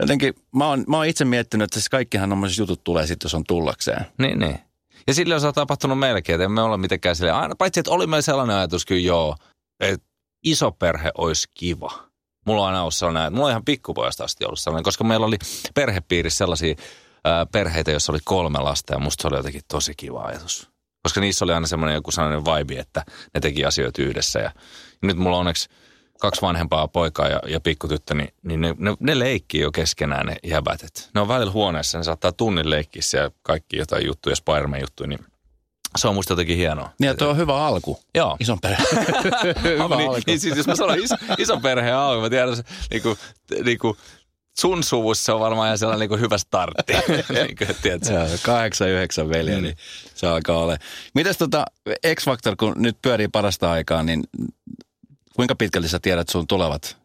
[0.00, 3.34] jotenkin mä oon, mä oon itse miettinyt, että siis kaikkihan nomaiset jutut tulee sitten, jos
[3.34, 4.06] on tullakseen.
[4.18, 4.58] Niin, niin.
[5.06, 8.22] Ja sillä on tapahtunut melkein, että me olla mitenkään silleen, aina, paitsi että oli meillä
[8.22, 9.36] sellainen ajatus kyllä joo,
[9.80, 10.06] että
[10.44, 12.13] iso perhe olisi kiva
[12.44, 15.36] Mulla on aina ollut sellainen, mulla on ihan pikkupojasta asti ollut sellainen, koska meillä oli
[15.74, 16.74] perhepiirissä sellaisia
[17.24, 20.70] ää, perheitä, joissa oli kolme lasta ja musta se oli jotenkin tosi kiva ajatus.
[21.02, 23.04] Koska niissä oli aina semmoinen joku sellainen vibe, että
[23.34, 24.50] ne teki asioita yhdessä ja
[25.02, 25.68] Nyt mulla on onneksi
[26.20, 30.36] kaksi vanhempaa poikaa ja, ja pikkutyttö, niin, niin ne, ne, ne leikkii jo keskenään ne
[30.44, 30.82] jäbät.
[30.82, 35.08] Et ne on välillä huoneessa, ne saattaa tunnin leikkiä siellä kaikki jotain juttuja, Spider-Man juttuja,
[35.08, 35.26] niin
[35.98, 36.90] se on musta jotenkin hienoa.
[37.00, 38.00] Niin tuo on hyvä alku.
[38.14, 38.36] Joo.
[38.40, 38.88] Ison perheen.
[39.62, 40.20] hyvä niin, alku.
[40.26, 43.18] niin, siis jos mä sanon iso, iso perheen alku, mä tiedän, se, niinku,
[43.64, 43.96] niinku,
[44.60, 46.92] sun suvussa on varmaan ihan sellainen niinku hyvä startti.
[47.12, 48.14] niin kuin?
[48.14, 49.76] Joo, kahdeksan, yhdeksän veljeä, niin
[50.14, 50.76] se alkaa olla.
[51.14, 51.64] Mites tota
[52.14, 54.24] X-Factor, kun nyt pyörii parasta aikaa, niin
[55.36, 56.96] kuinka pitkälti sä tiedät sun tulevat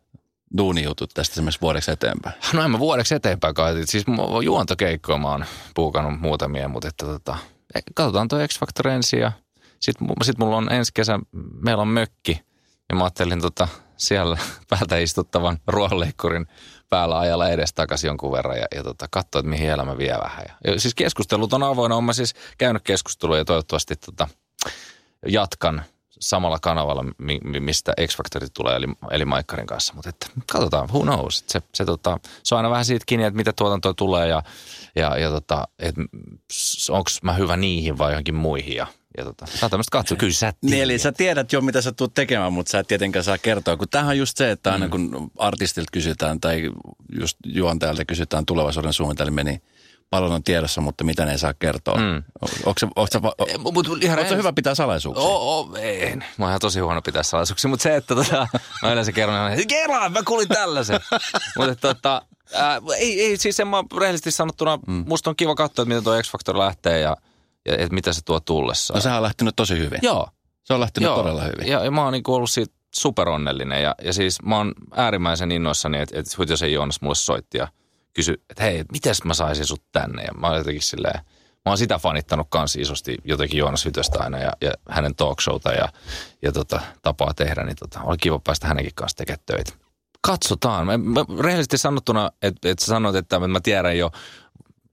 [0.57, 2.35] duunijutut tästä esimerkiksi vuodeksi eteenpäin?
[2.53, 3.73] No en mä vuodeksi eteenpäin kai.
[3.85, 4.05] Siis
[4.43, 7.37] juontokeikkoja mä oon puukannut muutamia, mutta että tota,
[7.95, 9.31] katsotaan tuo X-Factor ensin ja
[9.79, 11.19] sit, mu- sit mulla on ensi kesä,
[11.61, 12.41] meillä on mökki
[12.89, 14.37] ja mä ajattelin tota, siellä
[14.69, 16.47] päältä istuttavan ruohonleikkurin
[16.89, 20.45] päällä ajalla edestakaisin jonkun verran ja, ja tota, katsoa, että mihin elämä vie vähän.
[20.47, 24.27] Ja, ja siis keskustelut on avoinna, olen mä siis käynyt keskustelua ja toivottavasti tota,
[25.27, 25.83] jatkan
[26.19, 29.93] samalla kanavalla, mi- mi- mistä X-Factori tulee, eli, eli Maikkarin kanssa.
[29.93, 31.43] Mutta että katsotaan, who knows.
[31.47, 34.43] Se, se, tota, se on aina vähän siitä kiinni, että mitä tuotantoa tulee ja,
[34.95, 35.67] ja, ja tota,
[36.89, 38.75] onko mä hyvä niihin vai johonkin muihin.
[38.75, 40.17] Ja, ja tota, saa tämmöistä katsoa.
[40.17, 40.83] Kyllä sä Niin, tiedät.
[40.83, 43.77] eli sä tiedät jo, mitä sä tulet tekemään, mutta sä et tietenkään saa kertoa.
[43.77, 46.71] Kun tämähän on just se, että aina kun artistilta kysytään tai
[47.19, 49.61] just juontajalta kysytään tulevaisuuden suunnitelmia, niin
[50.09, 51.95] paljon on tiedossa, mutta mitä ne ei saa kertoa.
[51.95, 52.23] Mm.
[52.65, 53.83] Onko se, onko se, onko
[54.21, 55.25] Eh, se hyvä pitää salaisuuksia?
[55.25, 56.25] Oo, oo, en.
[56.37, 58.47] Mä oon ihan tosi huono pitää salaisuuksia, mutta se, että tota,
[58.83, 60.99] mä yleensä kerron että kerran, mä kuulin tällaisen.
[61.57, 62.21] mutta tota,
[62.53, 65.03] ää, ei, ei, siis en mä rehellisesti sanottuna, mm.
[65.07, 67.17] musta on kiva katsoa, että miten tuo X-Factor lähtee ja,
[67.65, 68.97] ja että mitä se tuo tullessaan.
[68.97, 69.99] No sehän on lähtenyt tosi hyvin.
[70.01, 70.29] Joo.
[70.63, 71.17] Se on lähtenyt Joo.
[71.17, 71.67] todella hyvin.
[71.67, 75.99] Ja, ja mä oon niinku ollut siitä superonnellinen ja, ja siis mä oon äärimmäisen innoissani,
[75.99, 77.67] että, että Huitiosen Joonas mulle soitti ja
[78.13, 80.23] kysyi, että hei, mites mä saisin sut tänne?
[80.23, 81.21] Ja mä oon jotenkin silleen,
[81.65, 85.89] mä oon sitä fanittanut kans isosti jotenkin Joonas Hytöstä aina ja, ja hänen talkshowta ja,
[86.41, 89.71] ja tota, tapaa tehdä, niin tota, oli kiva päästä hänenkin kanssa tekemään töitä.
[90.21, 90.85] Katsotaan.
[90.85, 94.11] Mä, mä, rehellisesti sanottuna, että et sä sanoit, että mä tiedän jo,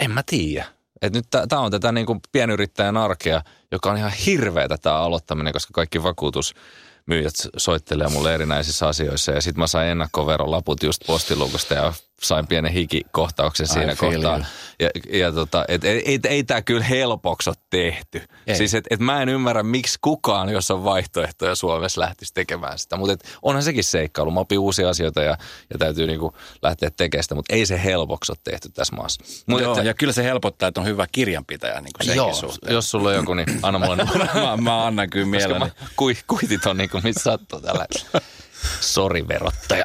[0.00, 0.66] en mä tiedä.
[1.02, 5.52] Et nyt tämä on tätä niin kuin pienyrittäjän arkea, joka on ihan hirveätä tämä aloittaminen,
[5.52, 9.33] koska kaikki vakuutusmyyjät soittelee mulle erinäisissä asioissa.
[9.33, 14.37] Ja sitten mä sain ennakkoverolaput just postiluukosta ja sain pienen hikikohtauksen siinä kohtaa.
[14.37, 14.46] you.
[14.81, 18.22] Ja, ja tota, et, ei, ei, ei tämä kyllä helpoksi ole tehty.
[18.46, 18.57] Ei.
[18.57, 22.96] Siis et, et mä en ymmärrä, miksi kukaan, jos on vaihtoehtoja Suomessa, lähtisi tekemään sitä.
[22.96, 24.31] Mutta onhan sekin seikkailu.
[24.31, 25.37] Mä opin uusia asioita ja,
[25.72, 29.24] ja täytyy niinku lähteä tekemään sitä, mutta ei se helpoksi ole tehty tässä maassa.
[29.46, 32.74] Mut Joo, että- ja kyllä se helpottaa, että on hyvä kirjanpitäjä niin kuin Joo, suhteen.
[32.74, 33.96] jos sulla on joku, niin anna mulle
[34.35, 35.64] mä, mä annan kyllä mielelläni.
[35.81, 38.20] mä, kui, kuitit on niin kuin missä sattuu tällä hetkellä.
[38.81, 39.85] Sori verottaja.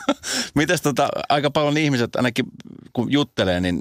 [0.54, 2.44] Mites tota, aika paljon ihmiset, ainakin
[2.92, 3.80] kun juttelee, niin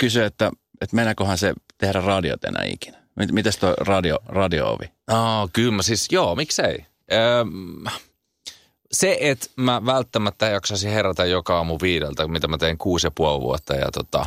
[0.00, 2.98] kysyy, että, että mennäköhän se tehdä radiot enää ikinä.
[3.16, 4.92] Mit- Mites tuo radio, radio-ovi?
[5.10, 6.86] No, kyllä mä siis, joo, miksei.
[7.12, 7.44] Öö,
[8.92, 13.40] se, että mä välttämättä jaksaisin herätä joka aamu viideltä, mitä mä tein kuusi ja puoli
[13.40, 14.26] vuotta ja tota,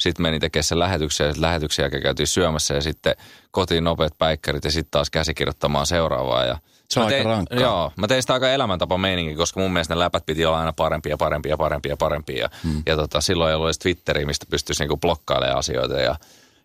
[0.00, 3.16] sitten menin tekemään sen lähetyksen ja lähetyksen jälkeen käytiin syömässä ja sitten
[3.50, 6.44] kotiin nopeat päikkärit ja sitten taas käsikirjoittamaan seuraavaa.
[6.44, 6.58] Ja
[6.90, 7.60] Se on mä aika tein, rankkaa.
[7.60, 10.72] Joo, mä tein sitä aika elämäntapa meininki, koska mun mielestä ne läpät piti olla aina
[10.72, 12.42] parempia ja parempia ja parempia ja parempia.
[12.42, 12.82] Ja, hmm.
[12.86, 16.16] ja tota, silloin ei ollut edes Twitteriä, mistä pystyisi niinku blokkailemaan asioita ja,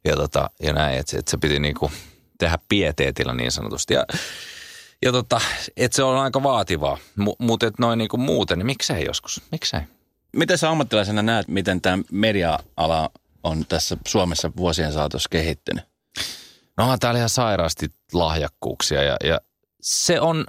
[0.06, 1.92] ja, tota, ja näin, että et se piti niinku
[2.38, 3.94] tehdä pieteetillä niin sanotusti.
[3.94, 4.06] Ja,
[5.02, 5.42] ja tota,
[5.78, 9.82] että se on aika vaativaa, M- mutta et noin niinku muuten, niin miksei joskus, miksei?
[10.36, 13.10] Miten sä ammattilaisena näet, miten tämä media-ala
[13.44, 15.84] on tässä Suomessa vuosien saatossa kehittynyt?
[16.78, 19.42] No täällä ihan sairaasti lahjakkuuksia ja, ja
[19.82, 20.46] se on,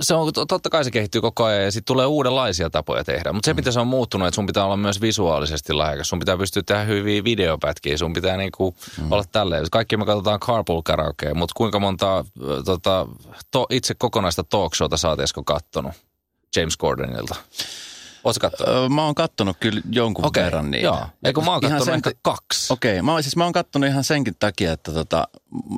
[0.00, 3.32] se on, totta kai se kehittyy koko ajan ja sitten tulee uudenlaisia tapoja tehdä.
[3.32, 6.08] Mutta se, mitä se on muuttunut, että sun pitää olla myös visuaalisesti lahjakas.
[6.08, 9.12] Sun pitää pystyä tehdä hyviä videopätkiä, sun pitää niinku mm.
[9.12, 9.66] olla tälleen.
[9.70, 12.24] Kaikki me katsotaan carpool karaokea, mutta kuinka monta
[12.64, 13.06] tota,
[13.50, 15.92] to, itse kokonaista talkshowta sä oot Esko kattonut
[16.56, 17.34] James Gordonilta?
[18.26, 18.74] Ootko kattonut?
[18.74, 20.86] Öö, mä oon kattonut kyllä jonkun Okei, verran niitä.
[20.86, 21.06] joo.
[21.24, 22.72] Eikö mä oon Ihan kattonut sen- ehkä kaksi.
[22.72, 25.28] Okei, mä, oon- siis mä oon kattonut ihan senkin takia, että tota,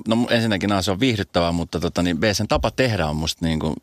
[0.08, 3.60] no ensinnäkin se on viihdyttävää, mutta tota, niin B, sen tapa tehdä on musta niin
[3.60, 3.74] kuin,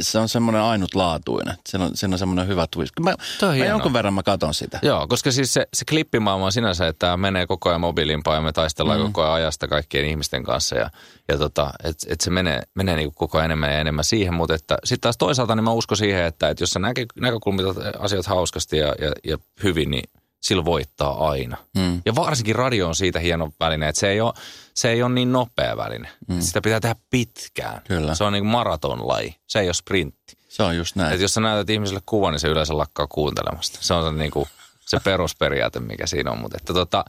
[0.00, 1.54] se on semmoinen ainutlaatuinen.
[1.68, 2.92] Siinä on, siinä on semmoinen hyvä twist.
[3.00, 4.78] Mä, Toi on mä jonkun verran mä katon sitä.
[4.82, 8.40] Joo, koska siis se, se klippimaailma on sinänsä, että tämä menee koko ajan mobiilimpaan ja
[8.40, 9.06] me taistellaan mm.
[9.06, 10.76] koko ajan ajasta kaikkien ihmisten kanssa.
[10.76, 10.90] Ja,
[11.28, 14.54] ja tota, että et se menee, menee niinku koko ajan enemmän ja enemmän siihen, mutta
[14.54, 18.26] että sitten taas toisaalta niin mä uskon siihen, että, että jos sä näkö, näkökulmitat asiat
[18.26, 21.56] hauskasti ja, ja, ja hyvin, niin sillä voittaa aina.
[21.76, 22.02] Mm.
[22.06, 24.32] Ja varsinkin radio on siitä hieno väline, että se ei ole,
[24.78, 26.08] se ei ole niin nopea väline.
[26.28, 26.40] Mm.
[26.40, 27.82] Sitä pitää tehdä pitkään.
[27.88, 28.14] Kyllä.
[28.14, 30.36] Se on niin kuin maratonlaji, se ei ole sprintti.
[30.48, 31.12] Se on just näin.
[31.12, 33.78] Että jos sä näytät ihmiselle kuvan, niin se yleensä lakkaa kuuntelemasta.
[33.80, 34.48] Se on se, niin kuin,
[34.80, 36.40] se perusperiaate, mikä siinä on.
[36.40, 37.04] Mutta että tota,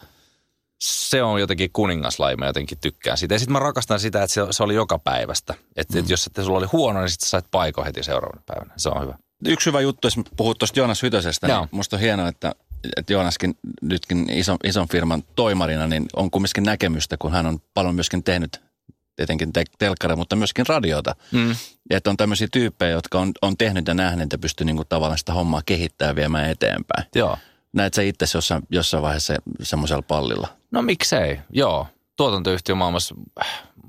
[0.82, 3.36] se on jotenkin kuningaslaji, mä jotenkin tykkään siitä.
[3.36, 5.56] Ja sitten mä rakastan sitä, että se, se oli joka päivästä.
[5.76, 6.00] Että mm.
[6.00, 8.74] et jos että sulla oli huono, niin sitten sait paiko heti seuraavana päivänä.
[8.78, 9.18] Se on hyvä.
[9.46, 11.60] Yksi hyvä juttu, jos puhut tuosta Joonas Hytösestä, Joo.
[11.60, 12.52] niin musta on hienoa, että,
[12.98, 17.96] että Joonaskin nytkin ison, ison firman toimarina, niin on kumminkin näkemystä, kun hän on paljon
[17.96, 18.62] myöskin tehnyt
[19.16, 21.16] tietenkin te- telkkara, mutta myöskin radiota.
[21.32, 21.56] Mm.
[21.90, 25.34] Että on tämmöisiä tyyppejä, jotka on, on tehnyt ja nähnyt ja pystyy niinku tavallaan sitä
[25.34, 27.08] hommaa kehittämään ja viemään eteenpäin.
[27.16, 27.38] Joo.
[27.74, 30.48] Näet sä itse jossain, jossain vaiheessa semmoisella pallilla?
[30.72, 31.88] No miksei, joo.
[32.18, 33.16] Tuotantoyhtiö maailmassa,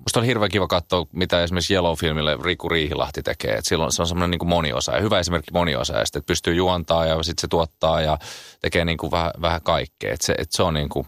[0.00, 3.54] musta oli hirveän kiva katsoa, mitä esimerkiksi Yellow-filmille Riku Riihilahti tekee.
[3.54, 5.98] Et silloin se on semmoinen niin moniosa ja hyvä esimerkki moniosa.
[5.98, 8.18] Ja sitten, pystyy juontaa ja sitten se tuottaa ja
[8.60, 10.14] tekee niin kuin vähän, vähän kaikkea.
[10.14, 11.06] Et se, et se on niin kuin,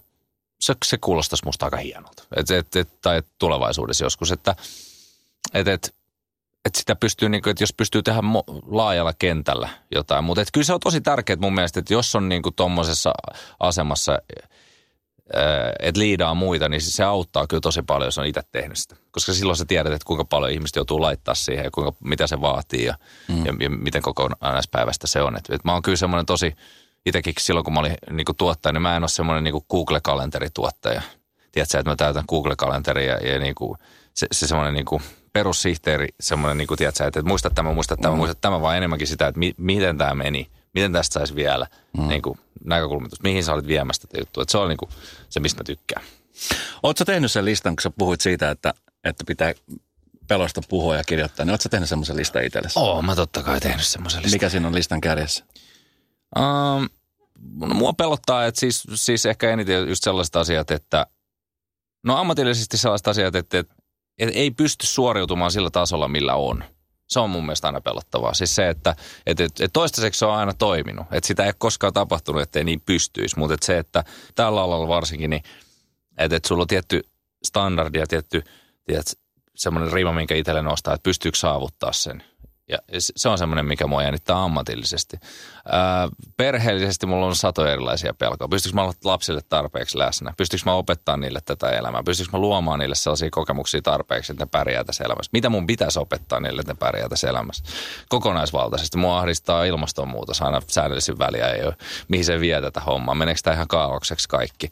[0.61, 2.23] se, se kuulostaisi musta aika hienolta.
[2.37, 4.57] Et, et, et, tai tulevaisuudessa joskus, että
[5.55, 5.95] et, et,
[6.65, 10.25] että sitä pystyy, niin kuin, että jos pystyy tehdä mo- laajalla kentällä jotain.
[10.25, 13.13] Mutta kyllä se on tosi tärkeää mun mielestä, että jos on niin tuommoisessa
[13.61, 14.19] asemassa,
[15.79, 18.97] että liidaa muita, niin se auttaa kyllä tosi paljon, jos on itse tehnyt sitä.
[19.11, 22.41] Koska silloin sä tiedät, että kuinka paljon ihmiset joutuu laittaa siihen ja kuinka, mitä se
[22.41, 22.95] vaatii ja,
[23.29, 23.47] mm.
[23.47, 25.37] ja, ja miten kokonaispäivästä se on.
[25.37, 26.57] Et, et mä oon kyllä semmoinen tosi,
[27.07, 31.03] itsekin silloin kun mä olin niin tuottaja, niin mä en ole semmoinen niin Google-kalenterituottaja.
[31.53, 33.79] Tiedätkö, että mä täytän Google-kalenteria ja, ja niin kuin,
[34.15, 38.15] se, se semmoinen niin kuin perussihteeri, semmoinen niin kuin, tiedätkö, että muista tämä, muista tämä,
[38.15, 38.17] mm.
[38.17, 41.67] muista tämä, vaan enemmänkin sitä, että mi, miten tämä meni, miten tästä saisi vielä
[41.99, 42.09] mm.
[42.09, 44.43] niin kuin, näkökulmitus, mihin sä olit viemästä tätä juttua.
[44.43, 44.91] Että se on niin kuin,
[45.29, 46.05] se, mistä mä tykkään.
[46.83, 49.55] Oletko tehnyt sen listan, kun sä puhuit siitä, että, että pitää
[50.29, 52.79] pelosta puhua ja kirjoittaa, niin oletko tehnyt semmoisen listan itsellesi?
[52.79, 54.37] Oo, mä totta kai tehnyt semmoisen listan.
[54.37, 55.45] Mikä siinä on listan kärjessä?
[56.39, 56.89] Um,
[57.57, 61.07] no, mua pelottaa, että siis, siis ehkä eniten just sellaiset asiat, että
[62.05, 63.75] no ammatillisesti sellaiset asiat, että, että,
[64.19, 66.65] että ei pysty suoriutumaan sillä tasolla, millä on.
[67.13, 68.35] Se on mun mielestä aina pelottavaa.
[68.35, 68.97] Siis se, että,
[69.27, 71.07] että, että toistaiseksi se on aina toiminut.
[71.13, 73.39] Että sitä ei ole koskaan tapahtunut, ettei niin pystyisi.
[73.39, 75.43] Mutta että se, että tällä alalla varsinkin, niin
[76.19, 77.03] että, että sulla on tietty
[77.45, 78.43] standardi ja tietty
[78.85, 79.07] tiedät,
[79.55, 82.25] semmoinen rima, minkä itselle nostaa, että pystyykö saavuttaa sen.
[82.69, 85.17] Ja se on semmoinen, mikä mua jännittää ammatillisesti.
[85.69, 88.49] Ää, perheellisesti mulla on satoja erilaisia pelkoja.
[88.49, 90.35] Pystyykö mä olla lapsille tarpeeksi läsnä?
[90.37, 92.03] Pystyykö mä opettaa niille tätä elämää?
[92.03, 95.31] Pystyykö mä luomaan niille sellaisia kokemuksia tarpeeksi, että ne pärjää tässä elämässä?
[95.33, 97.65] Mitä mun pitäisi opettaa niille, että ne pärjää tässä elämässä?
[98.09, 98.99] Kokonaisvaltaisesti.
[98.99, 101.49] Mua ahdistaa ilmastonmuutos aina säännöllisin väliä.
[101.49, 101.77] Ei ole,
[102.09, 103.15] mihin se vie tätä hommaa?
[103.15, 104.71] Meneekö tämä ihan kaaukseksi kaikki?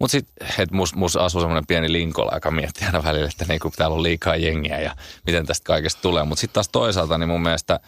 [0.00, 3.72] Mutta sitten, että mus, mus asuu semmoinen pieni linkola, joka miettii aina välillä, että niinku,
[3.76, 6.24] täällä on liikaa jengiä ja miten tästä kaikesta tulee.
[6.24, 7.80] Mutta sitten taas toisaalta niin mun mielestä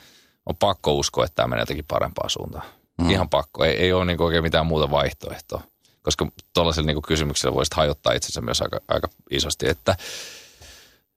[0.47, 2.65] on pakko uskoa, että tämä menee jotenkin parempaan suuntaan.
[3.01, 3.11] Mm.
[3.11, 3.65] Ihan pakko.
[3.65, 5.63] Ei, ei ole niinku oikein mitään muuta vaihtoehtoa.
[6.03, 9.69] Koska tuollaisella niinku kysymyksellä voisit hajottaa itsensä myös aika, aika isosti.
[9.69, 9.97] Että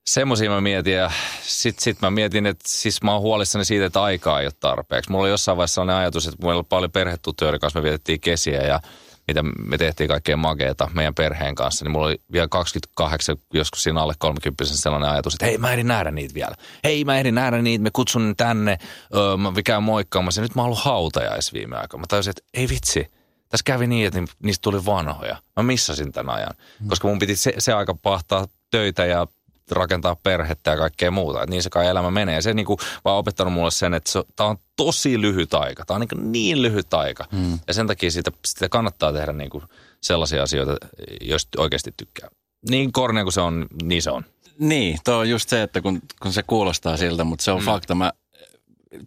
[0.08, 4.04] semmoisia mä mietin ja sit, sit mä mietin, että siis mä oon huolissani siitä, että
[4.04, 5.12] aikaa ei ole tarpeeksi.
[5.12, 8.22] Mulla oli jossain vaiheessa sellainen ajatus, että mulla oli paljon perhetuttuja, joiden kanssa me vietettiin
[8.22, 8.80] kesiä ja
[9.28, 14.02] mitä me tehtiin kaikkea makeeta meidän perheen kanssa, niin mulla oli vielä 28, joskus siinä
[14.02, 16.56] alle 30 sellainen ajatus, että hei mä ehdin nähdä niitä vielä.
[16.84, 18.78] Hei mä ehdin nähdä niitä, me kutsun ne tänne,
[19.16, 20.42] öö, mä käyn moikkaamassa.
[20.42, 22.02] Nyt mä oon ollut hautajais viime aikoina.
[22.02, 23.08] Mä tajusin, että ei vitsi,
[23.50, 25.38] tässä kävi niin, että niistä tuli vanhoja.
[25.56, 26.88] Mä missasin tämän ajan, mm.
[26.88, 29.28] koska mun piti se, se aika pahtaa töitä ja
[29.72, 31.44] rakentaa perhettä ja kaikkea muuta.
[31.44, 32.42] Et niin se kai elämä menee.
[32.42, 35.86] Se niinku vaan opettanut mulle sen, että tämä on tosi lyhyt aika.
[35.86, 37.26] Tämä on niin, niin lyhyt aika.
[37.32, 37.60] Mm.
[37.68, 39.64] Ja sen takia siitä, sitä kannattaa tehdä niinku
[40.02, 40.88] sellaisia asioita,
[41.22, 42.30] joista oikeasti tykkää.
[42.70, 44.26] Niin kornea kuin se on, niin se on.
[44.60, 47.66] Niin, tuo on just se, että kun, kun se kuulostaa siltä, mutta se on mm.
[47.66, 47.96] fakta.
[47.96, 48.12] Mä,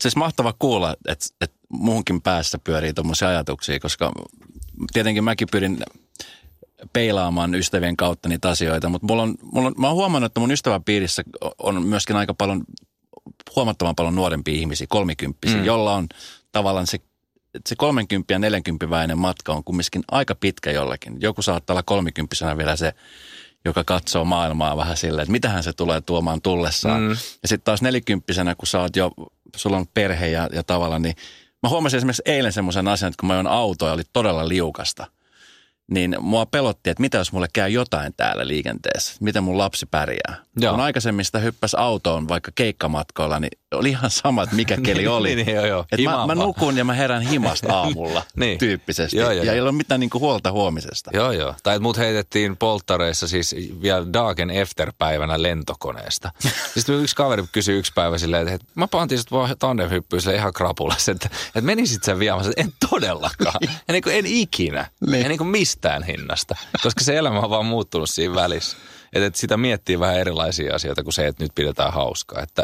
[0.02, 4.12] siis mahtava kuulla, että, että muunkin päässä pyörii tuommoisia ajatuksia, koska
[4.92, 5.78] tietenkin mäkin pyrin
[6.92, 10.50] peilaamaan ystävien kautta niitä asioita, mutta mulla on, mulla on, mä oon huomannut, että mun
[10.50, 11.22] ystäväpiirissä
[11.58, 12.64] on myöskin aika paljon,
[13.56, 15.64] huomattavan paljon nuorempia ihmisiä, kolmikymppisiä, mm.
[15.64, 16.06] jolla on
[16.52, 16.98] tavallaan se,
[17.68, 21.16] se 30 ja 40 väinen matka on kumminkin aika pitkä jollakin.
[21.20, 22.92] Joku saattaa olla kolmikymppisenä vielä se,
[23.64, 27.02] joka katsoo maailmaa vähän silleen, että mitähän se tulee tuomaan tullessaan.
[27.02, 27.10] Mm.
[27.42, 29.10] Ja sitten taas nelikymppisenä, kun sä oot jo,
[29.56, 31.14] sulla on perhe ja, ja tavallaan, niin
[31.62, 35.06] mä huomasin esimerkiksi eilen semmoisen asian, että kun mä oon auto ja oli todella liukasta–
[35.90, 40.36] niin mua pelotti, että mitä jos mulle käy jotain täällä liikenteessä, miten mun lapsi pärjää.
[40.60, 40.72] Joo.
[40.72, 45.36] Kun aikaisemmin sitä hyppäsi autoon vaikka keikkamatkoilla, niin oli ihan sama, että mikä keli oli.
[45.36, 45.84] niin, joo, joo.
[45.92, 48.58] Et mä, mä nukun ja mä herän himasta aamulla niin.
[48.58, 49.16] tyyppisesti.
[49.16, 51.10] Joo, joo, ja ei ole mitään niinku huolta huomisesta.
[51.14, 51.54] Joo, joo.
[51.62, 56.32] Tai mut heitettiin polttareissa siis vielä Dagen Efter-päivänä lentokoneesta.
[56.76, 61.12] Sitten yksi kaveri kysyi yksi päivä silleen, että mä pantiin sut vaan tandemhyppyyn ihan krapulassa,
[61.12, 62.36] että, että menisit sen vielä?
[62.36, 63.60] Mä sanoin, en todellakaan.
[63.88, 64.90] ja niin kuin, en ikinä.
[65.10, 65.22] Niin.
[65.22, 66.56] Ja niin kuin mistään hinnasta.
[66.82, 68.76] Koska se elämä on vaan muuttunut siinä välissä.
[69.16, 72.42] Että, että sitä miettii vähän erilaisia asioita kuin se, että nyt pidetään hauskaa.
[72.42, 72.62] Että,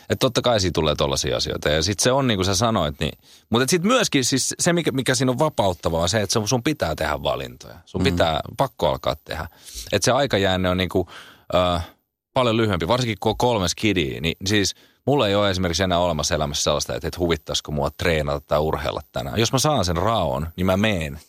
[0.00, 1.68] että totta kai siitä tulee tollaisia asioita.
[1.68, 3.18] Ja sitten se on niin kuin sä sanoit, niin,
[3.50, 6.94] mutta sitten myöskin siis se, mikä, mikä siinä on vapauttavaa, on se, että sun pitää
[6.94, 7.74] tehdä valintoja.
[7.84, 8.04] Sun mm.
[8.04, 9.48] pitää, pakko alkaa tehdä.
[9.92, 11.08] Että se aikajäänne on niin kuin,
[11.54, 11.86] äh,
[12.34, 14.74] paljon lyhyempi, varsinkin kun on kolme skidiä, niin siis
[15.06, 19.00] mulla ei ole esimerkiksi enää olemassa elämässä sellaista, että, että huvittaisiko mua treenata tai urheilla
[19.12, 19.40] tänään.
[19.40, 21.20] Jos mä saan sen raon, niin mä meen.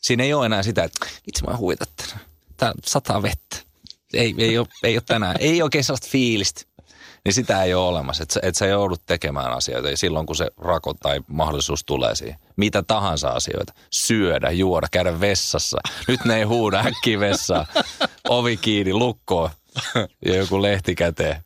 [0.00, 2.20] Siinä ei ole enää sitä, että itse mä huvita tänään.
[2.56, 3.71] Tää sataa vettä.
[4.14, 5.36] Ei, ei, ole, ei ole tänään.
[5.40, 6.62] Ei oikein sellaista fiilistä.
[7.24, 8.22] Niin sitä ei ole olemassa.
[8.22, 12.38] Että et sä joudut tekemään asioita ja silloin kun se rako tai mahdollisuus tulee siihen.
[12.56, 13.72] Mitä tahansa asioita.
[13.90, 15.78] Syödä, juoda, käydä vessassa.
[16.08, 17.66] Nyt ne ei huuda äkkiä vessaa.
[18.28, 19.50] Ovi kiinni, lukkoon
[20.26, 21.42] ja joku lehti käteen.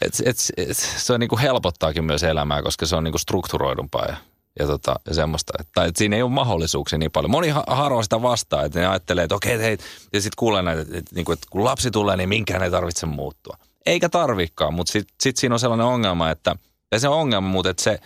[0.00, 4.16] Et, et, et, se on niinku helpottaakin myös elämää, koska se on niinku strukturoidumpaa ja,
[4.58, 5.52] ja, tota, ja semmoista.
[5.60, 7.30] Että, et siinä ei ole mahdollisuuksia niin paljon.
[7.30, 9.78] Moni harvoin sitä vastaa, että ne ajattelee, että okei, hei,
[10.12, 13.06] ja sitten kuulee näitä, että, että, niinku, että kun lapsi tulee, niin minkään ei tarvitse
[13.06, 13.58] muuttua.
[13.86, 16.56] Eikä tarvikaan, mutta sitten sit siinä on sellainen ongelma, että,
[16.92, 17.98] ja se on ongelma, mutta että se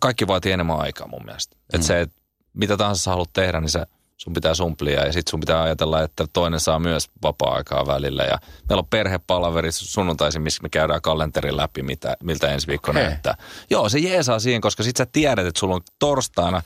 [0.00, 1.56] kaikki vaatii enemmän aikaa mun mielestä.
[1.56, 1.60] Mm.
[1.72, 2.20] Että se, että
[2.54, 3.86] mitä tahansa sä haluat tehdä, niin se–
[4.18, 8.22] sun pitää sumplia ja sitten sun pitää ajatella, että toinen saa myös vapaa-aikaa välillä.
[8.22, 8.38] Ja
[8.68, 13.02] meillä on perhepalaveri sunnuntaisin, missä me käydään kalenterin läpi, mitä, miltä ensi viikko okay.
[13.02, 13.34] näyttää.
[13.70, 16.62] Joo, se jeesaa siihen, koska sit sä tiedät, että sulla on torstaina äh,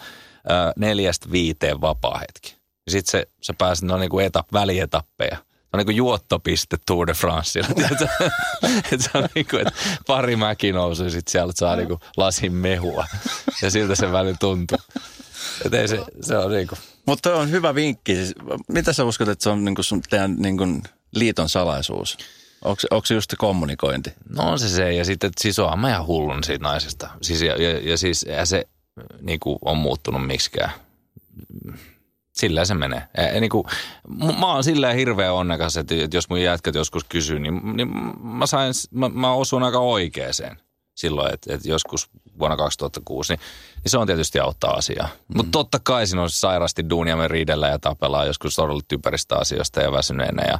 [0.76, 2.56] neljästä viiteen vapaa hetki.
[2.86, 5.36] Ja sit se, sä pääset, ne on niinku etap, välietappeja.
[5.36, 7.68] Se on niin kuin juottopiste Tour de Francella.
[8.92, 12.52] että se on niin kuin, että pari mäki nousee, sitten sieltä saa niin kuin lasin
[12.52, 13.06] mehua.
[13.62, 14.78] Ja siltä se väli tuntuu.
[15.64, 18.14] Että ei se, se on niin kuin, mutta on hyvä vinkki.
[18.14, 18.34] Siis,
[18.68, 20.82] mitä sä uskot, että se on niin kuin sun, teidän niin kuin
[21.14, 22.18] liiton salaisuus?
[22.90, 24.12] Onko, se just kommunikointi?
[24.28, 24.92] No on se se.
[24.92, 27.08] Ja sitten, että onhan mä ihan hullun siitä naisesta.
[27.22, 28.64] Siis, ja, ja, ja siis ja se
[29.20, 30.70] niin kuin on muuttunut miksikään.
[32.32, 33.02] Sillä se menee.
[33.16, 33.66] Ja, niin kuin,
[34.38, 37.88] mä oon silleen hirveän onnekas, että, että jos mun jätkät joskus kysyy, niin, niin
[38.22, 40.56] mä, sain, mä, mä osun aika oikeeseen
[41.02, 43.40] silloin, että, että joskus vuonna 2006, niin,
[43.84, 45.06] niin se on tietysti auttaa asiaa.
[45.06, 45.36] Mm.
[45.36, 49.80] Mutta totta kai siinä on sairasti duunia, me riidellä ja tapellaan joskus todella typeristä asioista
[49.80, 50.58] ja väsyneenä ja,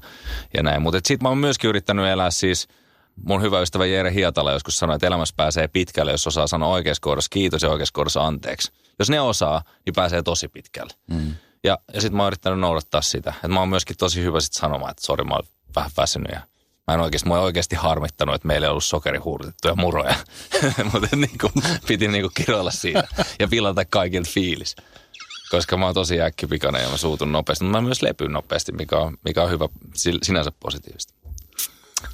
[0.55, 0.83] ja näin.
[0.83, 2.69] Mutta sitten mä oon myöskin yrittänyt elää siis,
[3.25, 7.01] mun hyvä ystävä Jere Hietala joskus sanoi, että elämässä pääsee pitkälle, jos osaa sanoa oikeassa
[7.01, 8.73] kohdassa kiitos ja oikeassa kohdassa anteeksi.
[8.99, 10.93] Jos ne osaa, niin pääsee tosi pitkälle.
[11.11, 11.35] Mm.
[11.65, 13.31] Ja, ja sitten mä oon yrittänyt noudattaa sitä.
[13.37, 15.45] Että mä oon myöskin tosi hyvä sitten sanomaan, että sori mä oon
[15.77, 16.41] vähän väsynyt ja
[16.93, 20.15] Mä en oikeasti, mua oikeasti harmittanut, että meillä ei ollut sokerihuurtettuja muroja.
[20.93, 21.53] Mutta niin kuin,
[21.87, 24.77] piti niin kuin kiroilla siitä ja pilata kaikilta fiilis.
[25.51, 27.65] Koska mä oon tosi äkkipikainen ja mä suutun nopeasti.
[27.65, 29.69] Mutta mä myös lepyn nopeasti, mikä on, mikä on hyvä
[30.23, 31.15] sinänsä positiivista.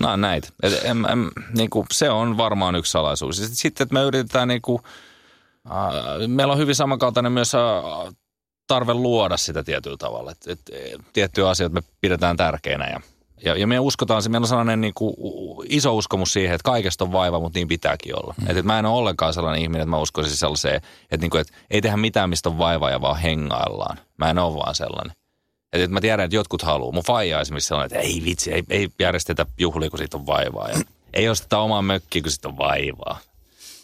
[0.00, 0.48] No näitä.
[0.62, 3.42] Et, em, em, niin kuin, se on varmaan yksi salaisuus.
[3.52, 4.82] Sitten, että me yritetään niin kuin,
[5.70, 7.60] äh, meillä on hyvin samankaltainen myös äh,
[8.66, 10.30] tarve luoda sitä tietyllä tavalla.
[10.30, 10.60] Et, et,
[11.12, 13.00] tiettyjä asioita me pidetään tärkeinä ja–
[13.44, 15.14] ja, ja me uskotaan, se meillä on sellainen niin kuin
[15.68, 18.34] iso uskomus siihen, että kaikesta on vaiva, mutta niin pitääkin olla.
[18.36, 18.42] Mm.
[18.42, 21.40] Että, että mä en ole ollenkaan sellainen ihminen, että mä uskoisin sellaiseen, että, niin kuin,
[21.40, 23.98] että ei tehdä mitään, mistä on vaivaa ja vaan hengaillaan.
[24.16, 25.12] Mä en ole vaan sellainen.
[25.72, 26.92] Että, että mä tiedän, että jotkut haluaa.
[26.92, 30.68] Mun faija esimerkiksi sellainen, että ei vitsi, ei, ei järjestetä juhlia, kun siitä on vaivaa.
[30.68, 30.80] Ja
[31.14, 33.18] ei osteta omaa mökkiä, kun siitä on vaivaa.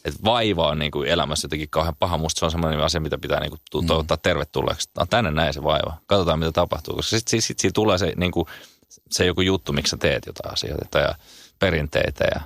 [0.04, 2.18] Että vaiva on niin kuin elämässä jotenkin kauhean paha.
[2.18, 4.90] Musta se on semmoinen asia, mitä pitää niin kuin toivottaa tervetulleeksi.
[4.98, 5.96] No, tänne näin se vaiva.
[6.06, 6.94] Katsotaan, mitä tapahtuu.
[6.94, 8.46] Koska sitten sit, sit, sit tulee se niin kuin–
[9.10, 11.14] se joku juttu, miksi sä teet jotain asioita ja
[11.58, 12.40] perinteitä ja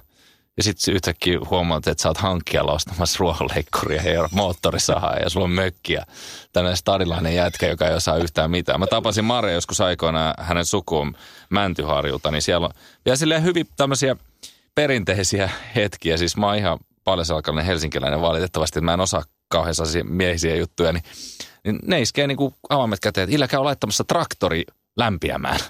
[0.58, 5.50] ja sitten yhtäkkiä huomaat, että sä oot hankkijalla ostamassa ruohonleikkuria ja moottorisahaa ja sulla on
[5.50, 6.06] mökkiä.
[6.52, 8.80] Tällainen stadilainen jätkä, joka ei osaa yhtään mitään.
[8.80, 11.16] Mä tapasin Maria joskus aikoina hänen sukuun
[11.50, 12.72] Mäntyharjulta, niin siellä on
[13.04, 14.16] vielä silleen hyvin tämmöisiä
[14.74, 16.16] perinteisiä hetkiä.
[16.16, 19.74] Siis mä oon ihan paljasalkainen helsinkiläinen valitettavasti, että mä en osaa kauhean
[20.04, 21.04] miehisiä juttuja, niin,
[21.64, 24.64] niin ne iskee niin kuin avaimet käteen, että Illä käy laittamassa traktori
[24.96, 25.60] lämpiämään.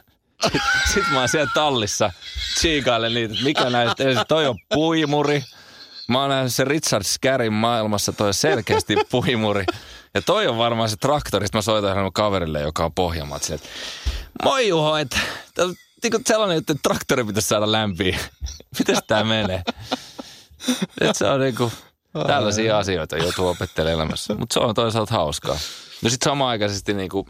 [0.42, 0.60] Sitten
[0.94, 2.12] sit mä oon siellä tallissa
[2.54, 5.44] tsiikailen niitä, että mikä näistä, toi on puimuri.
[6.08, 9.64] Mä oon nähnyt se Richard Scarin maailmassa, toi on selkeästi puimuri.
[10.14, 13.42] Ja toi on varmaan se traktori, mä soitan hänen kaverille, joka on Pohjanmaat.
[13.42, 13.68] Sille, että
[14.44, 15.18] moi Juho, että
[16.02, 18.18] niin sellainen, että traktori pitäisi saada lämpiä.
[18.78, 19.62] Mitäs tää menee?
[21.00, 21.72] Että se on niinku,
[22.26, 24.34] tällaisia asioita joutuu opettelemaan elämässä.
[24.34, 25.58] Mutta se on toisaalta hauskaa.
[26.02, 27.28] Ja sitten samaaikaisesti niinku,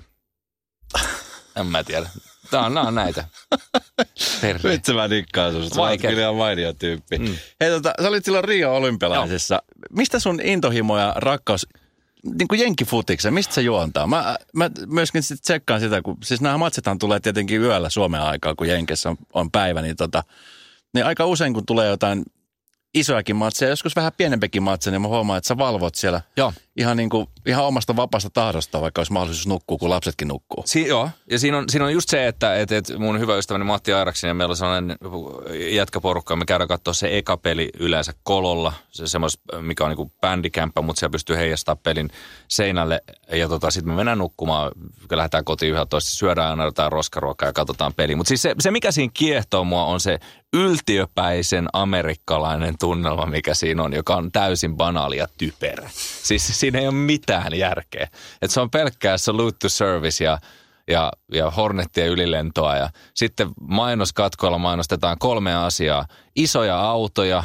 [1.57, 2.11] en mä tiedä.
[2.51, 3.25] Tää on, on näitä.
[4.41, 4.71] Perre.
[4.71, 5.81] Nyt mä dikkaan susta.
[5.81, 7.19] Oot kyllä ihan mainio tyyppi.
[7.19, 7.37] Mm.
[7.61, 9.55] Hei tota, sä olit silloin Rio olympialaisessa.
[9.55, 9.89] Joo.
[9.91, 11.67] Mistä sun intohimo ja rakkaus
[12.39, 14.07] niin kuin jenkkifutiksen, mistä se juontaa?
[14.07, 18.55] Mä, mä myöskin sit tsekkaan sitä, kun siis nämä matsethan tulee tietenkin yöllä Suomen aikaa,
[18.55, 20.25] kun Jenkessä on, on päivä, niin, tota,
[20.95, 22.25] niin aika usein kun tulee jotain
[22.95, 26.53] isojakin matseja, joskus vähän pienempikin matseja, niin mä huomaan, että sä valvot siellä Joo.
[26.79, 30.63] Ihan, niin kuin, ihan omasta vapaasta tahdosta, vaikka olisi mahdollisuus nukkua, kun lapsetkin nukkuu.
[30.67, 33.65] Si- joo, ja siinä on, siinä on just se, että et, et mun hyvä ystäväni
[33.65, 34.97] Matti Airaksen ja meillä on sellainen
[35.71, 40.83] jätkäporukka, me käydään katsoa se eka peli yleensä kololla, se semmos, mikä on niinku bändikämppä,
[40.83, 42.11] mutta siellä pystyy heijastamaan pelin
[42.49, 43.03] seinälle,
[43.33, 44.73] ja tota, sitten me mennään nukkumaan,
[45.13, 48.17] lähdetään kotiin toista, syödään aina jotain roskaruokaa ja katsotaan peli.
[48.17, 50.19] Mutta siis se, se, mikä siinä kiehtoo mua, on se
[50.53, 55.91] yltiöpäisen amerikkalainen tunnelma, mikä siinä on, joka on täysin banaali ja typerä.
[56.23, 58.09] Siis siinä ei ole mitään järkeä.
[58.43, 60.39] Et se on pelkkää salute to service ja,
[60.89, 62.77] ja, ja hornettien ylilentoa.
[62.77, 66.07] Ja sitten mainoskatkoilla mainostetaan kolme asiaa.
[66.37, 67.45] Isoja autoja,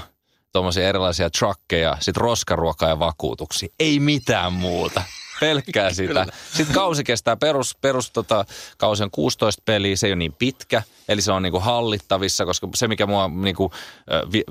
[0.52, 3.70] tuommoisia erilaisia truckeja, sitten roskaruokaa ja vakuutuksia.
[3.80, 5.02] Ei mitään muuta
[5.40, 6.26] pelkkää sitä.
[6.54, 8.46] Sitten kausi kestää perus, perus tota,
[8.78, 12.68] kausi on 16 peliä, se ei ole niin pitkä, eli se on niinku hallittavissa, koska
[12.76, 13.72] se mikä mua niinku,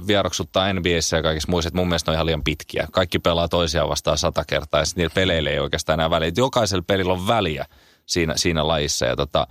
[0.06, 2.88] vieroksuttaa NBAssä ja kaikissa muissa, että mun mielestä on ihan liian pitkiä.
[2.92, 6.32] Kaikki pelaa toisiaan vastaan sata kertaa ja sitten niillä peleillä ei oikeastaan enää väliä.
[6.36, 7.66] Jokaisella pelillä on väliä
[8.06, 9.46] siinä, siinä lajissa ja tota,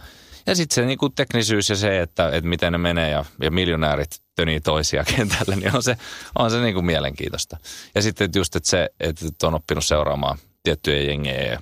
[0.47, 4.21] ja sitten se niinku teknisyys ja se, että, että miten ne menee ja, ja miljonäärit
[4.35, 5.97] tönii toisia kentällä, niin on se,
[6.39, 7.57] on se niinku mielenkiintoista.
[7.95, 11.61] Ja sitten just, että se, että on oppinut seuraamaan tiettyjä jengejä.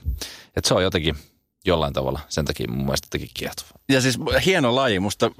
[0.55, 1.15] Että se on jotenkin
[1.65, 3.69] jollain tavalla sen takia mun mielestä jotenkin kiehtova.
[3.89, 4.99] Ja siis hieno laji.
[4.99, 5.31] Musta,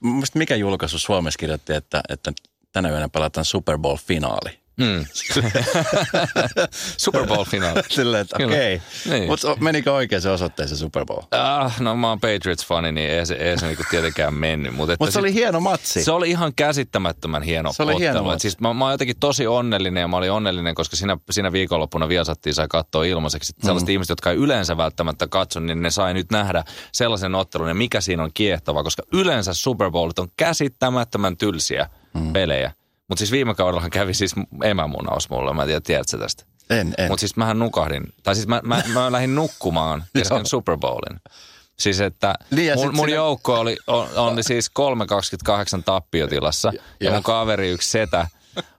[0.00, 2.32] musta mikä julkaisu Suomessa kirjoitti, että, että
[2.72, 4.61] tänä yönä pelataan Super Bowl-finaali.
[4.76, 5.04] Mm.
[6.96, 7.82] Super Bowl-finaali.
[7.90, 8.74] Silleen, että okei.
[8.74, 9.18] Okay.
[9.18, 9.28] Niin.
[9.28, 11.22] Mutta menikö oikein se osoitteeseen Super Bowl?
[11.30, 14.74] Ah, no mä oon Patriots-fani, niin ei se, ei se niinku tietenkään mennyt.
[14.74, 16.04] Mutta Mut se oli hieno matsi.
[16.04, 18.42] Se oli ihan käsittämättömän hieno Se oli hieno matsi.
[18.42, 22.08] Siis mä, mä oon jotenkin tosi onnellinen ja mä olin onnellinen, koska siinä, siinä viikonloppuna
[22.08, 23.52] Viasattiin sai katsoa ilmaiseksi.
[23.52, 23.66] Mm.
[23.66, 27.74] Sellaiset ihmiset, jotka ei yleensä välttämättä katso, niin ne sai nyt nähdä sellaisen ottelun ja
[27.74, 32.32] mikä siinä on kiehtova, koska yleensä Super Bowlit on käsittämättömän tylsiä mm.
[32.32, 32.72] pelejä.
[33.12, 34.34] Mutta siis viime kaudellahan kävi siis
[34.64, 36.44] emämunaus mulle, mä en tiedä, tiedätkö tästä?
[36.70, 37.08] En, en.
[37.08, 41.20] Mutta siis mähän nukahdin, tai siis mä, mä, mä lähdin nukkumaan kesken Super Bowlin.
[41.78, 43.76] Siis että niin mun, mun joukko oli,
[44.16, 44.70] oli siis
[45.76, 48.26] 3.28 tappiotilassa ja, ja mun kaveri yksi setä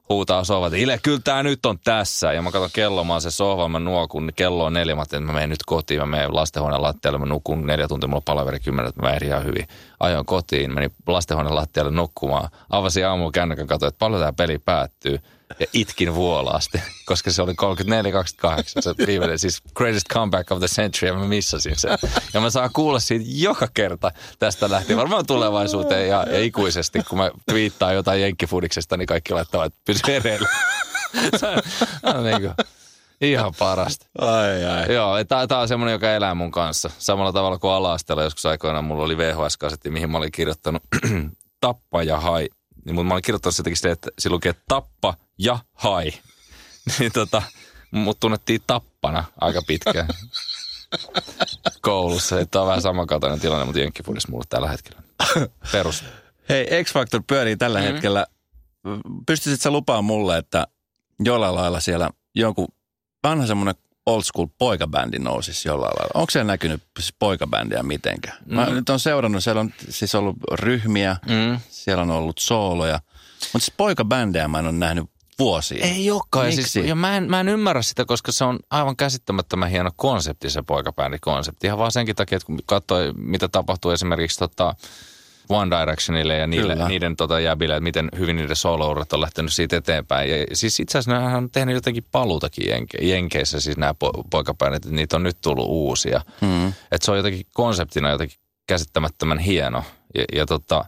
[0.09, 2.33] huutaa sohvalta, Ile, kyllä tää nyt on tässä.
[2.33, 5.19] Ja mä katson kello, mä oon se sohva, mä nuokun, kello on neljä, mä että
[5.19, 8.59] mä menen nyt kotiin, mä menen lastenhuoneen lattialle, mä nukun neljä tuntia, mulla on palaveri
[8.59, 9.67] kymmenen, että mä ihan hyvin.
[9.99, 15.19] Ajoin kotiin, menin lastenhuoneen lattialle nukkumaan, avasin aamulla kännykän, katsoin, että paljon tämä peli päättyy
[15.59, 17.55] ja itkin vuolaasti, koska se oli 34-28,
[18.79, 21.97] se viimeinen, siis greatest comeback of the century, ja mä missasin sen.
[22.33, 27.17] Ja mä saan kuulla siitä joka kerta tästä lähtien, varmaan tulevaisuuteen ja, ja ikuisesti, kun
[27.17, 30.49] mä twiittaan jotain jenkkifudiksesta, niin kaikki laittavat, että pysy ereillä.
[31.37, 31.47] se
[32.03, 32.53] on niin kuin,
[33.21, 34.05] ihan parasta.
[34.17, 34.93] Ai ai.
[34.93, 36.89] Joo, tää, on semmoinen, joka elää mun kanssa.
[36.97, 40.83] Samalla tavalla kuin ala joskus aikoinaan mulla oli VHS-kasetti, mihin mä olin kirjoittanut
[41.61, 42.49] tappa ja hai
[42.85, 46.11] niin, mutta mä olin kirjoittanut sitäkin sitä, että se lukee tappa ja hai.
[46.99, 47.41] niin tota,
[47.91, 50.07] mut tunnettiin tappana aika pitkään
[51.81, 52.45] koulussa.
[52.45, 55.01] Tämä on vähän samankaltainen tilanne, mutta jenkkifudissa mulle tällä hetkellä.
[55.71, 56.03] Perus.
[56.49, 57.93] Hei, X-Factor pyörii tällä mm-hmm.
[57.93, 58.25] hetkellä.
[59.25, 60.67] Pystyisit sä lupaamaan mulle, että
[61.19, 62.67] jollain lailla siellä jonkun
[63.23, 63.75] vanha semmoinen
[64.05, 66.11] old school poikabändi nousisi jollain lailla.
[66.13, 68.37] Onko siellä näkynyt siis poikabändiä mitenkään?
[68.45, 68.55] Mm.
[68.55, 71.59] Mä nyt on seurannut, siellä on siis ollut ryhmiä, mm.
[71.69, 72.99] siellä on ollut sooloja,
[73.53, 75.85] mutta siis poikabändejä mä en ole nähnyt vuosia.
[75.85, 76.53] Ei olekaan.
[76.53, 80.49] Siis, ja mä, en, mä en ymmärrä sitä, koska se on aivan käsittämättömän hieno konsepti,
[80.49, 81.67] se poikabändikonsepti.
[81.67, 84.75] Ihan vaan senkin takia, että kun katsoi, mitä tapahtuu esimerkiksi tota,
[85.49, 89.77] One Directionille ja niille, niiden tota jäbille, että miten hyvin niiden solo on lähtenyt siitä
[89.77, 90.29] eteenpäin.
[90.29, 94.73] Ja siis itse asiassa nämä on tehnyt jotenkin paluutakin jenke, Jenkeissä, siis nämä po, poikapäin,
[94.73, 96.21] että niitä on nyt tullut uusia.
[96.41, 96.67] Mm.
[96.67, 98.37] Että se on jotenkin konseptina jotenkin
[98.67, 99.83] käsittämättömän hieno.
[100.15, 100.85] Ja, ja tota,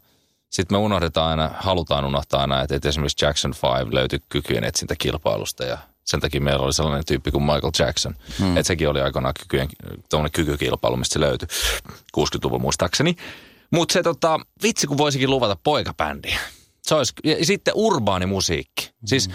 [0.50, 5.64] sitten me unohdetaan aina, halutaan unohtaa aina, että, että esimerkiksi Jackson 5 löytyi kykyjen etsintäkilpailusta
[5.64, 8.16] ja sen takia meillä oli sellainen tyyppi kuin Michael Jackson.
[8.40, 8.58] Mm.
[8.58, 9.68] Että sekin oli aikoinaan kykyjen,
[10.32, 11.48] kykykilpailu, mistä se löytyi
[12.18, 13.16] 60-luvun muistaakseni.
[13.72, 16.40] Mutta se tota, vitsi kun voisikin luvata poikabändiä.
[16.82, 18.86] Se olisi, ja sitten urbaani musiikki.
[18.86, 19.08] Mm-hmm.
[19.08, 19.30] Siis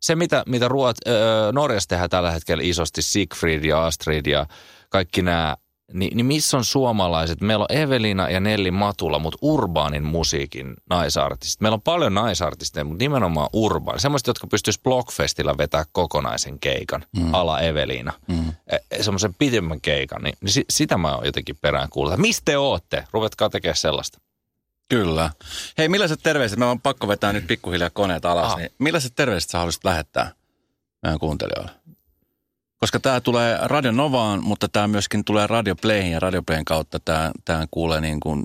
[0.00, 4.46] se, mitä, mitä Ruot, öö, Norjassa tehdään tällä hetkellä isosti, Siegfried ja Astrid ja
[4.88, 5.56] kaikki nämä
[5.92, 7.40] niin, niin missä on suomalaiset?
[7.40, 11.60] Meillä on Evelina ja Nelli Matula, mutta urbaanin musiikin naisartistit.
[11.60, 14.00] Meillä on paljon naisartisteja, mutta nimenomaan urbaan.
[14.00, 17.34] Semmoiset, jotka pystyisivät Blockfestilla vetää kokonaisen keikan, mm.
[17.34, 18.12] ala Evelina.
[18.28, 18.52] Mm.
[18.66, 22.16] E, semmoisen pidemmän keikan, niin, niin sitä mä oon jotenkin perään kuullut.
[22.16, 23.04] Mistä te ootte?
[23.12, 24.18] Ruvetkaa tekemään sellaista.
[24.88, 25.30] Kyllä.
[25.78, 26.58] Hei, millaiset terveiset?
[26.58, 28.52] Mä oon pakko vetää nyt pikkuhiljaa koneet alas.
[28.52, 28.58] Ah.
[28.58, 30.32] Niin millaiset terveiset sä haluaisit lähettää
[31.02, 31.70] meidän kuuntelijoille?
[32.80, 37.00] Koska tämä tulee Radio Novaan, mutta tämä myöskin tulee Radio Playin ja Radio Playin kautta
[37.04, 38.44] tämä, tämä kuulee niin kuin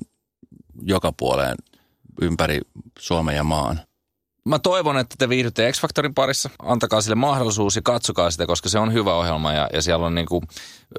[0.83, 1.55] joka puoleen
[2.21, 2.59] ympäri
[2.99, 3.81] Suomen ja maan.
[4.45, 6.49] Mä toivon, että te viihdytte X-Factorin parissa.
[6.59, 10.15] Antakaa sille mahdollisuus ja katsokaa sitä, koska se on hyvä ohjelma ja, ja siellä on
[10.15, 10.43] niinku,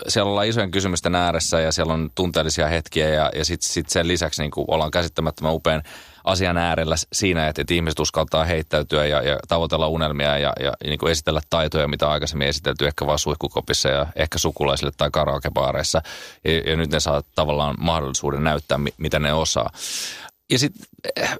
[0.08, 4.08] siellä ollaan isojen kysymysten ääressä ja siellä on tunteellisia hetkiä ja, ja sitten sit sen
[4.08, 5.82] lisäksi niinku ollaan käsittämättömän upean
[6.24, 10.98] asian äärellä siinä, että, että ihmiset uskaltaa heittäytyä ja, ja tavoitella unelmia ja, ja niin
[10.98, 16.02] kuin esitellä taitoja, mitä aikaisemmin esitelty ehkä vaan suihkukopissa ja ehkä sukulaisille tai karaokebaareissa.
[16.44, 19.70] Ja, ja nyt ne saa tavallaan mahdollisuuden näyttää, mitä ne osaa.
[20.50, 20.86] Ja sitten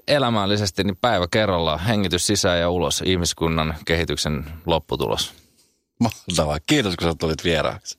[0.07, 5.33] elämällisesti niin päivä kerrallaan hengitys sisään ja ulos ihmiskunnan kehityksen lopputulos.
[5.99, 6.57] Mahtavaa.
[6.67, 7.97] Kiitos, kun sä tulit vieraaksi.